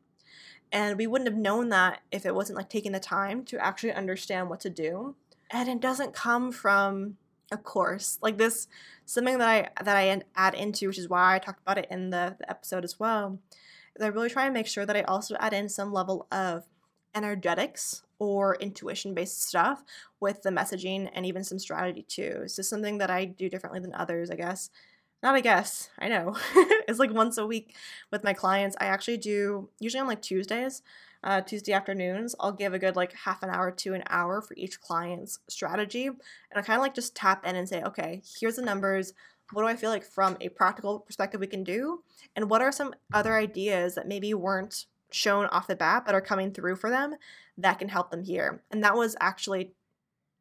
And 0.72 0.99
we 0.99 1.06
wouldn't 1.06 1.28
have 1.28 1.38
known 1.38 1.68
that 1.70 2.00
if 2.12 2.25
it 2.25 2.34
wasn't 2.34 2.56
like 2.56 2.68
taking 2.68 2.92
the 2.92 3.00
time 3.00 3.44
to 3.46 3.58
actually 3.58 3.92
understand 3.92 4.49
what 4.49 4.60
to 4.60 4.70
do. 4.70 5.16
And 5.50 5.68
it 5.68 5.80
doesn't 5.80 6.14
come 6.14 6.52
from 6.52 7.16
a 7.50 7.57
course. 7.57 8.19
Like 8.23 8.38
this 8.38 8.69
something 9.11 9.38
that 9.38 9.49
i 9.49 9.83
that 9.83 9.97
i 9.97 10.23
add 10.37 10.54
into 10.54 10.87
which 10.87 10.99
is 10.99 11.09
why 11.09 11.35
i 11.35 11.38
talked 11.38 11.61
about 11.62 11.78
it 11.78 11.87
in 11.90 12.11
the, 12.11 12.37
the 12.38 12.49
episode 12.49 12.85
as 12.85 13.00
well 13.00 13.40
is 13.97 14.04
i 14.04 14.07
really 14.07 14.30
try 14.30 14.45
and 14.45 14.54
make 14.54 14.69
sure 14.69 14.87
that 14.87 14.97
i 14.97 15.02
also 15.02 15.35
add 15.40 15.52
in 15.52 15.69
some 15.69 15.92
level 15.92 16.28
of 16.30 16.64
energetics 17.14 18.02
or 18.21 18.54
intuition 18.57 19.14
based 19.14 19.42
stuff 19.42 19.83
with 20.21 20.42
the 20.42 20.50
messaging 20.50 21.11
and 21.14 21.26
even 21.26 21.42
some 21.42 21.59
strategy 21.59 22.02
too. 22.02 22.45
So 22.47 22.62
something 22.62 22.99
that 22.99 23.11
i 23.11 23.25
do 23.25 23.49
differently 23.49 23.80
than 23.80 23.95
others 23.95 24.30
i 24.30 24.37
guess. 24.37 24.71
Not 25.23 25.35
i 25.35 25.40
guess. 25.40 25.90
I 25.99 26.09
know. 26.09 26.37
It's 26.88 26.99
like 26.99 27.12
once 27.12 27.38
a 27.38 27.47
week 27.47 27.76
with 28.11 28.25
my 28.25 28.33
clients. 28.33 28.76
I 28.80 28.87
actually 28.87 29.19
do 29.19 29.69
usually 29.78 30.00
on 30.00 30.09
like 30.09 30.23
tuesdays 30.23 30.83
uh, 31.23 31.41
Tuesday 31.43 31.73
afternoons, 31.73 32.35
I'll 32.41 32.53
give 32.53 32.73
a 32.73 32.79
good 32.79 32.97
like 32.97 33.12
half 33.12 33.43
an 33.43 33.50
hour 33.50 33.71
to 33.71 33.95
an 33.95 34.05
hour 34.09 34.41
for 34.41 34.55
each 34.57 34.81
client's 34.81 35.39
strategy. 35.49 36.07
And 36.07 36.19
I 36.55 36.62
kind 36.62 36.79
of 36.79 36.83
like 36.83 36.95
just 36.95 37.15
tap 37.15 37.47
in 37.47 37.57
and 37.57 37.69
say, 37.69 37.83
okay, 37.83 38.23
here's 38.41 38.57
the 38.57 38.62
numbers. 38.62 39.12
What 39.53 39.62
do 39.62 39.69
I 39.69 39.77
feel 39.77 39.91
like 39.91 40.05
from 40.05 40.37
a 40.41 40.49
practical 40.49 41.00
perspective 41.00 41.41
we 41.41 41.47
can 41.47 41.65
do? 41.65 42.03
And 42.37 42.49
what 42.49 42.62
are 42.62 42.73
some 42.73 42.95
other 43.12 43.35
ideas 43.35 43.97
that 43.97 44.09
maybe 44.09 44.33
weren't 44.33 44.87
shown 45.11 45.47
off 45.47 45.67
the 45.67 45.75
bat 45.77 46.05
but 46.07 46.15
are 46.15 46.21
coming 46.21 46.53
through 46.53 46.77
for 46.77 46.89
them 46.89 47.15
that 47.59 47.79
can 47.79 47.89
help 47.89 48.11
them 48.11 48.23
here? 48.23 48.62
And 48.71 48.83
that 48.85 48.97
was 48.97 49.17
actually 49.21 49.73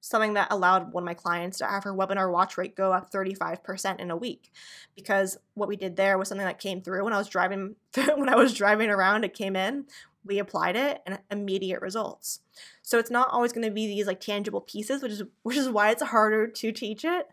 something 0.02 0.34
that 0.34 0.48
allowed 0.52 0.94
one 0.94 1.04
of 1.04 1.06
my 1.06 1.14
clients 1.14 1.58
to 1.58 1.66
have 1.66 1.84
her 1.84 1.94
webinar 1.94 2.32
watch 2.32 2.58
rate 2.58 2.76
go 2.76 2.94
up 2.94 3.12
35% 3.12 4.00
in 4.00 4.12
a 4.12 4.16
week 4.16 4.52
because 4.96 5.38
what 5.56 5.68
we 5.68 5.76
did 5.76 5.98
there 5.98 6.18
was 6.18 6.30
something 6.30 6.48
that 6.48 6.60
came 6.60 6.82
through 6.82 7.04
when 7.04 7.14
I 7.14 7.18
was 7.18 7.28
driving 7.28 7.76
when 8.16 8.30
I 8.30 8.36
was 8.36 8.54
driving 8.54 8.90
around 8.90 9.26
it 9.26 9.34
came 9.34 9.56
in 9.56 9.86
we 10.26 10.40
applied 10.40 10.76
it 10.76 11.02
and 11.06 11.20
immediate 11.32 11.82
results 11.82 12.42
so 12.82 13.00
it's 13.00 13.12
not 13.12 13.30
always 13.32 13.54
going 13.54 13.66
to 13.66 13.74
be 13.74 13.88
these 13.88 14.08
like 14.08 14.20
tangible 14.20 14.62
pieces 14.62 15.02
which 15.02 15.14
is 15.14 15.24
which 15.44 15.58
is 15.58 15.70
why 15.70 15.90
it's 15.92 16.04
harder 16.04 16.48
to 16.48 16.72
teach 16.72 17.06
it 17.06 17.28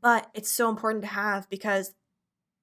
but 0.00 0.30
it's 0.34 0.50
so 0.50 0.68
important 0.68 1.02
to 1.02 1.08
have 1.08 1.48
because 1.50 1.94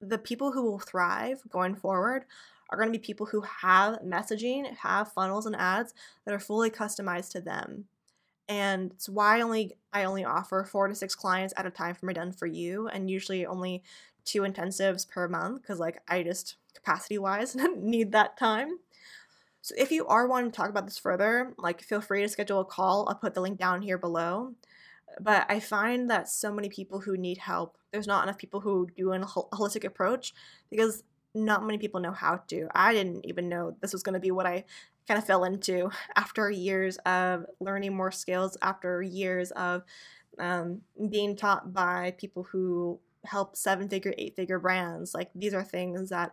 the 0.01 0.18
people 0.18 0.51
who 0.51 0.63
will 0.63 0.79
thrive 0.79 1.41
going 1.50 1.75
forward 1.75 2.25
are 2.70 2.77
going 2.77 2.91
to 2.91 2.98
be 2.98 3.03
people 3.03 3.25
who 3.25 3.41
have 3.41 4.00
messaging, 4.01 4.75
have 4.77 5.12
funnels 5.12 5.46
and 5.46 5.56
ads 5.56 5.94
that 6.25 6.34
are 6.34 6.39
fully 6.39 6.70
customized 6.70 7.32
to 7.32 7.41
them. 7.41 7.86
And 8.48 8.91
it's 8.91 9.10
why 9.10 9.38
I 9.38 9.41
only 9.41 9.74
I 9.94 10.03
only 10.06 10.24
offer 10.24 10.63
four 10.63 10.88
to 10.88 10.96
six 10.96 11.15
clients 11.15 11.53
at 11.58 11.65
a 11.65 11.72
time 11.72 11.96
for 11.96 12.06
my 12.06 12.13
done 12.13 12.32
for 12.32 12.48
you, 12.48 12.88
and 12.88 13.10
usually 13.10 13.46
only 13.46 13.84
two 14.25 14.41
intensives 14.41 15.08
per 15.08 15.27
month 15.27 15.62
because 15.62 15.79
like 15.79 16.01
I 16.08 16.24
just 16.24 16.56
capacity 16.83 17.17
wise 17.17 17.55
need 17.77 18.12
that 18.12 18.38
time. 18.38 18.79
So 19.62 19.75
if 19.77 19.91
you 19.91 20.07
are 20.07 20.27
wanting 20.27 20.51
to 20.51 20.55
talk 20.57 20.69
about 20.69 20.86
this 20.86 20.98
further, 20.98 21.53
like 21.57 21.81
feel 21.81 22.01
free 22.01 22.21
to 22.21 22.29
schedule 22.29 22.62
a 22.62 22.65
call. 22.65 23.07
I'll 23.07 23.15
put 23.15 23.33
the 23.33 23.41
link 23.41 23.59
down 23.59 23.81
here 23.81 23.98
below. 23.98 24.53
But 25.19 25.45
I 25.50 25.59
find 25.59 26.09
that 26.09 26.29
so 26.29 26.53
many 26.53 26.69
people 26.69 27.01
who 27.01 27.17
need 27.17 27.39
help, 27.39 27.77
there's 27.91 28.07
not 28.07 28.24
enough 28.24 28.38
people 28.38 28.62
who 28.62 28.88
do 28.95 29.12
a 29.12 29.19
holistic 29.19 29.83
approach 29.83 30.33
because 30.69 31.03
not 31.36 31.65
many 31.65 31.77
people 31.77 32.00
know 32.00 32.12
how 32.12 32.38
to. 32.48 32.67
I 32.74 32.93
didn't 32.93 33.25
even 33.25 33.50
know 33.50 33.75
this 33.81 33.93
was 33.93 34.03
going 34.03 34.13
to 34.13 34.19
be 34.19 34.31
what 34.31 34.45
I 34.45 34.65
kind 35.07 35.17
of 35.17 35.25
fell 35.25 35.43
into 35.43 35.89
after 36.15 36.50
years 36.50 36.98
of 37.00 37.45
learning 37.59 37.95
more 37.95 38.12
skills, 38.12 38.57
after 38.62 39.01
years 39.01 39.51
of 39.51 39.83
um, 40.39 40.81
being 41.09 41.36
taught 41.36 41.74
by 41.74 42.13
people 42.17 42.43
who 42.43 43.00
help 43.25 43.55
seven 43.55 43.89
figure, 43.89 44.13
eight 44.17 44.36
figure 44.36 44.59
brands. 44.59 45.13
Like 45.13 45.29
these 45.36 45.53
are 45.53 45.63
things 45.63 46.09
that 46.09 46.31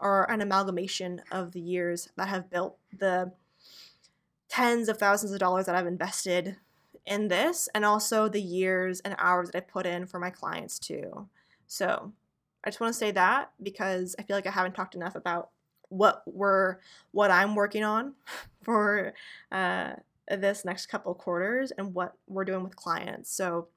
are 0.00 0.30
an 0.30 0.40
amalgamation 0.40 1.22
of 1.30 1.52
the 1.52 1.60
years 1.60 2.08
that 2.16 2.28
have 2.28 2.50
built 2.50 2.76
the 2.96 3.32
tens 4.48 4.88
of 4.88 4.98
thousands 4.98 5.32
of 5.32 5.38
dollars 5.38 5.66
that 5.66 5.76
I've 5.76 5.86
invested 5.86 6.56
in 7.06 7.28
this 7.28 7.68
and 7.74 7.84
also 7.84 8.28
the 8.28 8.42
years 8.42 9.00
and 9.00 9.14
hours 9.18 9.50
that 9.50 9.58
I 9.58 9.60
put 9.60 9.86
in 9.86 10.06
for 10.06 10.18
my 10.18 10.30
clients 10.30 10.78
too. 10.78 11.28
So 11.66 12.12
I 12.64 12.70
just 12.70 12.80
want 12.80 12.92
to 12.92 12.98
say 12.98 13.10
that 13.12 13.52
because 13.62 14.14
I 14.18 14.22
feel 14.22 14.36
like 14.36 14.46
I 14.46 14.50
haven't 14.50 14.74
talked 14.74 14.94
enough 14.94 15.14
about 15.14 15.50
what 15.88 16.22
we're 16.26 16.76
what 17.10 17.30
I'm 17.30 17.54
working 17.54 17.84
on 17.84 18.14
for 18.62 19.14
uh, 19.50 19.92
this 20.28 20.64
next 20.64 20.86
couple 20.86 21.14
quarters 21.14 21.72
and 21.72 21.94
what 21.94 22.14
we're 22.26 22.44
doing 22.44 22.62
with 22.62 22.76
clients. 22.76 23.32
So 23.32 23.68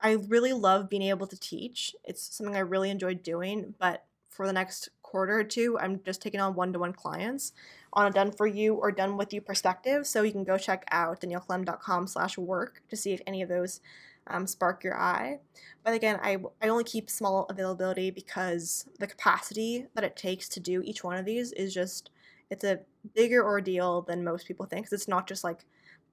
I 0.00 0.12
really 0.12 0.52
love 0.52 0.88
being 0.88 1.02
able 1.02 1.26
to 1.26 1.38
teach. 1.38 1.94
It's 2.04 2.36
something 2.36 2.56
I 2.56 2.60
really 2.60 2.90
enjoy 2.90 3.14
doing, 3.14 3.74
but 3.78 4.04
for 4.28 4.46
the 4.46 4.52
next 4.52 4.90
quarter 5.06 5.38
or 5.38 5.44
two, 5.44 5.78
I'm 5.78 6.00
just 6.04 6.20
taking 6.20 6.40
on 6.40 6.54
one-to-one 6.54 6.92
clients 6.92 7.52
on 7.92 8.06
a 8.06 8.10
done 8.10 8.32
for 8.32 8.46
you 8.46 8.74
or 8.74 8.90
done 8.90 9.16
with 9.16 9.32
you 9.32 9.40
perspective. 9.40 10.06
So 10.06 10.22
you 10.22 10.32
can 10.32 10.44
go 10.44 10.58
check 10.58 10.84
out 10.90 11.20
danielleclem.com 11.20 12.08
slash 12.08 12.36
work 12.36 12.82
to 12.90 12.96
see 12.96 13.12
if 13.12 13.20
any 13.26 13.40
of 13.40 13.48
those 13.48 13.80
um, 14.26 14.46
spark 14.46 14.82
your 14.82 14.98
eye. 14.98 15.38
But 15.84 15.94
again, 15.94 16.18
I, 16.22 16.38
I 16.60 16.68
only 16.68 16.84
keep 16.84 17.08
small 17.08 17.46
availability 17.48 18.10
because 18.10 18.86
the 18.98 19.06
capacity 19.06 19.86
that 19.94 20.04
it 20.04 20.16
takes 20.16 20.48
to 20.50 20.60
do 20.60 20.82
each 20.84 21.04
one 21.04 21.16
of 21.16 21.24
these 21.24 21.52
is 21.52 21.72
just, 21.72 22.10
it's 22.50 22.64
a 22.64 22.80
bigger 23.14 23.44
ordeal 23.44 24.02
than 24.02 24.24
most 24.24 24.46
people 24.48 24.66
think. 24.66 24.86
Because 24.86 25.00
it's 25.00 25.08
not 25.08 25.28
just 25.28 25.44
like 25.44 25.64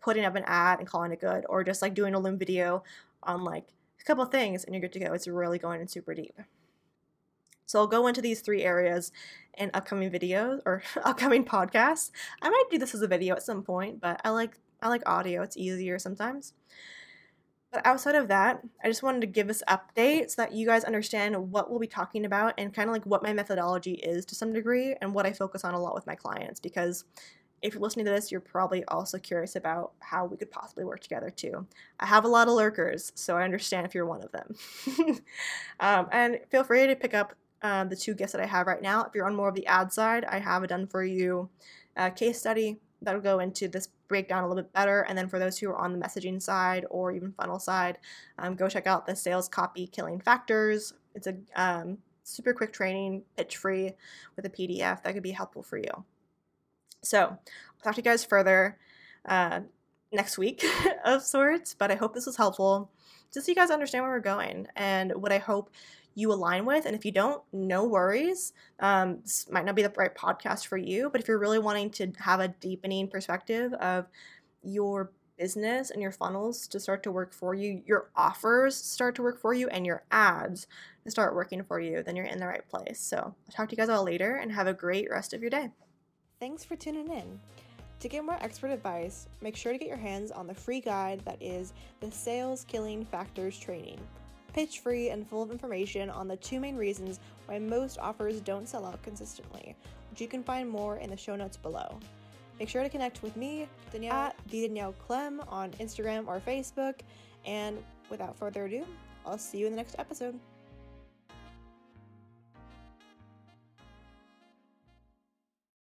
putting 0.02 0.24
up 0.24 0.36
an 0.36 0.44
ad 0.46 0.80
and 0.80 0.88
calling 0.88 1.12
it 1.12 1.20
good 1.20 1.46
or 1.50 1.64
just 1.64 1.82
like 1.82 1.96
doing 1.96 2.14
a 2.14 2.20
Loom 2.20 2.38
video 2.38 2.84
on 3.24 3.44
like 3.44 3.66
a 4.00 4.04
couple 4.04 4.24
things 4.26 4.64
and 4.64 4.76
you're 4.76 4.82
good 4.82 4.94
to 4.94 5.00
go. 5.00 5.14
It's 5.14 5.28
really 5.28 5.58
going 5.58 5.82
in 5.82 5.88
super 5.88 6.14
deep. 6.14 6.36
So 7.66 7.80
I'll 7.80 7.88
go 7.88 8.08
into 8.08 8.22
these 8.22 8.42
three 8.42 8.64
areas 8.64 9.12
in 9.58 9.72
upcoming 9.74 10.10
videos 10.10 10.62
or 10.66 10.84
upcoming 11.04 11.46
podcasts. 11.46 12.12
I 12.42 12.50
might 12.50 12.66
do 12.72 12.78
this 12.78 12.94
as 12.94 13.02
a 13.02 13.08
video 13.08 13.36
at 13.36 13.44
some 13.44 13.64
point, 13.64 14.00
but 14.02 14.22
I 14.24 14.30
like 14.30 14.58
I 14.82 14.90
like 14.90 15.04
audio. 15.06 15.42
It's 15.42 15.56
easier 15.56 15.98
sometimes. 15.98 16.54
But 17.72 17.88
outside 17.88 18.14
of 18.14 18.28
that, 18.28 18.62
I 18.84 18.88
just 18.88 19.02
wanted 19.02 19.22
to 19.22 19.28
give 19.28 19.48
this 19.48 19.64
update 19.68 20.30
so 20.30 20.44
that 20.44 20.54
you 20.54 20.68
guys 20.68 20.84
understand 20.84 21.52
what 21.52 21.72
we'll 21.72 21.80
be 21.80 21.88
talking 21.88 22.24
about 22.24 22.54
and 22.58 22.72
kind 22.72 22.88
of 22.88 22.94
like 22.94 23.06
what 23.06 23.24
my 23.24 23.34
methodology 23.34 23.94
is 23.94 24.26
to 24.28 24.36
some 24.36 24.54
degree 24.54 24.96
and 25.02 25.14
what 25.14 25.26
I 25.26 25.34
focus 25.34 25.64
on 25.64 25.74
a 25.74 25.80
lot 25.80 25.96
with 25.96 26.06
my 26.06 26.14
clients. 26.14 26.60
Because 26.60 27.06
if 27.64 27.74
you're 27.74 27.82
listening 27.82 28.06
to 28.06 28.12
this, 28.12 28.32
you're 28.32 28.42
probably 28.42 28.84
also 28.86 29.18
curious 29.18 29.56
about 29.56 29.94
how 30.00 30.26
we 30.26 30.38
could 30.38 30.52
possibly 30.52 30.84
work 30.84 31.00
together 31.00 31.32
too. 31.32 31.66
I 32.00 32.06
have 32.06 32.26
a 32.26 32.28
lot 32.28 32.48
of 32.48 32.54
lurkers, 32.54 33.12
so 33.16 33.38
I 33.38 33.44
understand 33.44 33.88
if 33.88 33.96
you're 33.96 34.06
one 34.06 34.22
of 34.22 34.32
them. 34.32 34.56
um, 35.80 36.08
and 36.12 36.42
feel 36.52 36.64
free 36.64 36.86
to 36.86 36.96
pick 36.96 37.16
up 37.16 37.34
um, 37.64 37.90
the 37.90 37.96
two 37.96 38.14
guests 38.14 38.34
that 38.34 38.42
I 38.42 38.46
have 38.46 38.68
right 38.68 38.82
now. 38.82 39.04
If 39.04 39.16
you're 39.16 39.26
on 39.26 39.36
more 39.36 39.50
of 39.50 39.56
the 39.56 39.66
ad 39.66 39.92
side, 39.92 40.26
I 40.26 40.40
have 40.40 40.64
a 40.64 40.68
done 40.68 40.86
for 40.86 41.04
you 41.04 41.50
uh, 41.98 42.10
case 42.10 42.40
study 42.40 42.80
that'll 43.02 43.22
go 43.22 43.40
into 43.40 43.68
this 43.68 43.90
breakdown 44.08 44.44
a 44.44 44.48
little 44.48 44.62
bit 44.62 44.72
better. 44.74 45.02
And 45.02 45.18
then 45.18 45.28
for 45.28 45.40
those 45.40 45.58
who 45.58 45.70
are 45.70 45.78
on 45.78 45.92
the 45.92 46.00
messaging 46.00 46.42
side 46.42 46.86
or 46.90 47.12
even 47.12 47.34
funnel 47.34 47.60
side, 47.60 47.98
um, 48.38 48.56
go 48.56 48.68
check 48.70 48.88
out 48.88 49.06
the 49.06 49.16
sales 49.16 49.48
copy 49.48 49.88
killing 49.88 50.20
factors. 50.20 50.94
It's 51.16 51.28
a 51.28 51.36
um, 51.56 51.98
super 52.24 52.54
quick 52.54 52.74
training, 52.74 53.24
pitch 53.38 53.58
free 53.58 53.92
with 54.36 54.46
a 54.46 54.50
PDF 54.50 55.04
that 55.04 55.14
could 55.14 55.24
be 55.24 55.32
helpful 55.32 55.64
for 55.64 55.78
you. 55.78 56.06
So 57.02 57.20
I'll 57.20 57.40
talk 57.84 57.96
to 57.96 58.00
you 58.00 58.04
guys 58.04 58.24
further 58.24 58.78
uh, 59.26 59.62
next 60.12 60.38
week 60.38 60.64
of 61.06 61.22
sorts, 61.24 61.74
but 61.74 61.92
I 61.92 61.96
hope 61.96 62.14
this 62.14 62.26
was 62.26 62.38
helpful 62.38 62.92
just 63.34 63.48
so 63.48 63.52
you 63.52 63.56
guys 63.56 63.72
understand 63.72 64.04
where 64.04 64.12
we're 64.12 64.20
going 64.20 64.68
and 64.76 65.12
what 65.16 65.32
I 65.32 65.40
hope 65.40 65.72
you 66.16 66.32
align 66.32 66.66
with. 66.66 66.86
And 66.86 66.96
if 66.96 67.06
you 67.06 67.12
don't, 67.12 67.42
no 67.52 67.86
worries. 67.86 68.54
Um, 68.80 69.20
this 69.24 69.48
might 69.52 69.66
not 69.66 69.76
be 69.76 69.84
the 69.84 69.94
right 69.96 70.14
podcast 70.14 70.68
for 70.68 70.78
you, 70.78 71.10
but 71.10 71.22
if 71.22 71.28
you're 71.28 71.40
really 71.40 71.60
wanting 71.60 71.90
to 71.92 72.12
have 72.20 72.40
a 72.40 72.50
deepening 72.50 73.08
perspective 73.08 73.74
of 73.74 74.08
your 74.64 75.12
business 75.38 75.90
and 75.90 76.02
your 76.02 76.12
funnels 76.12 76.68
to 76.68 76.80
start 76.80 77.04
to 77.04 77.12
work 77.12 77.34
for 77.34 77.54
you, 77.54 77.82
your 77.86 78.10
offers 78.16 78.76
start 78.76 79.16
to 79.16 79.24
work 79.24 79.40
for 79.40 79.54
you, 79.54 79.68
and 79.70 79.86
your 79.86 80.04
ads 80.12 80.68
to 81.04 81.12
start 81.12 81.36
working 81.36 81.64
for 81.64 81.80
you, 81.80 82.04
then 82.04 82.16
you're 82.16 82.26
in 82.26 82.40
the 82.40 82.48
right 82.48 82.68
place. 82.70 83.00
So 83.00 83.18
I'll 83.18 83.36
talk 83.52 83.70
to 83.70 83.74
you 83.74 83.78
guys 83.78 83.90
all 83.90 84.04
later 84.04 84.36
and 84.36 84.52
have 84.52 84.68
a 84.68 84.74
great 84.74 85.10
rest 85.10 85.34
of 85.34 85.42
your 85.42 85.50
day. 85.50 85.70
Thanks 86.40 86.64
for 86.64 86.76
tuning 86.76 87.10
in. 87.10 87.40
To 88.00 88.10
get 88.10 88.26
more 88.26 88.38
expert 88.42 88.68
advice, 88.68 89.28
make 89.42 89.56
sure 89.56 89.72
to 89.72 89.78
get 89.78 89.88
your 89.88 89.98
hands 89.98 90.30
on 90.32 90.46
the 90.46 90.54
free 90.54 90.82
guide 90.82 91.22
that 91.26 91.42
is 91.42 91.74
the 92.02 92.12
Sales 92.12 92.66
Killing 92.68 93.06
Factors 93.06 93.58
Training 93.58 94.00
pitch 94.54 94.80
free 94.80 95.10
and 95.10 95.28
full 95.28 95.42
of 95.42 95.52
information 95.52 96.10
on 96.10 96.28
the 96.28 96.38
two 96.38 96.60
main 96.60 96.76
reasons 96.76 97.20
why 97.48 97.60
most 97.60 98.00
offers 98.00 98.40
don't 98.42 98.70
sell 98.70 98.86
out 98.86 99.02
consistently, 99.04 99.76
which 100.10 100.22
you 100.22 100.28
can 100.28 100.44
find 100.44 100.70
more 100.70 100.98
in 100.98 101.10
the 101.10 101.18
show 101.18 101.36
notes 101.36 101.58
below. 101.58 102.00
Make 102.60 102.70
sure 102.70 102.84
to 102.84 102.90
connect 102.90 103.24
with 103.24 103.36
me, 103.36 103.68
Danielle, 103.92 104.14
at 104.14 104.36
the 104.50 104.68
Danielle 104.68 104.94
Clem 104.94 105.42
on 105.48 105.72
Instagram 105.74 106.28
or 106.28 106.40
Facebook. 106.40 107.00
And 107.46 107.78
without 108.10 108.38
further 108.38 108.66
ado, 108.66 108.86
I'll 109.26 109.38
see 109.38 109.58
you 109.58 109.66
in 109.66 109.74
the 109.74 109.78
next 109.78 109.96
episode. 109.98 110.40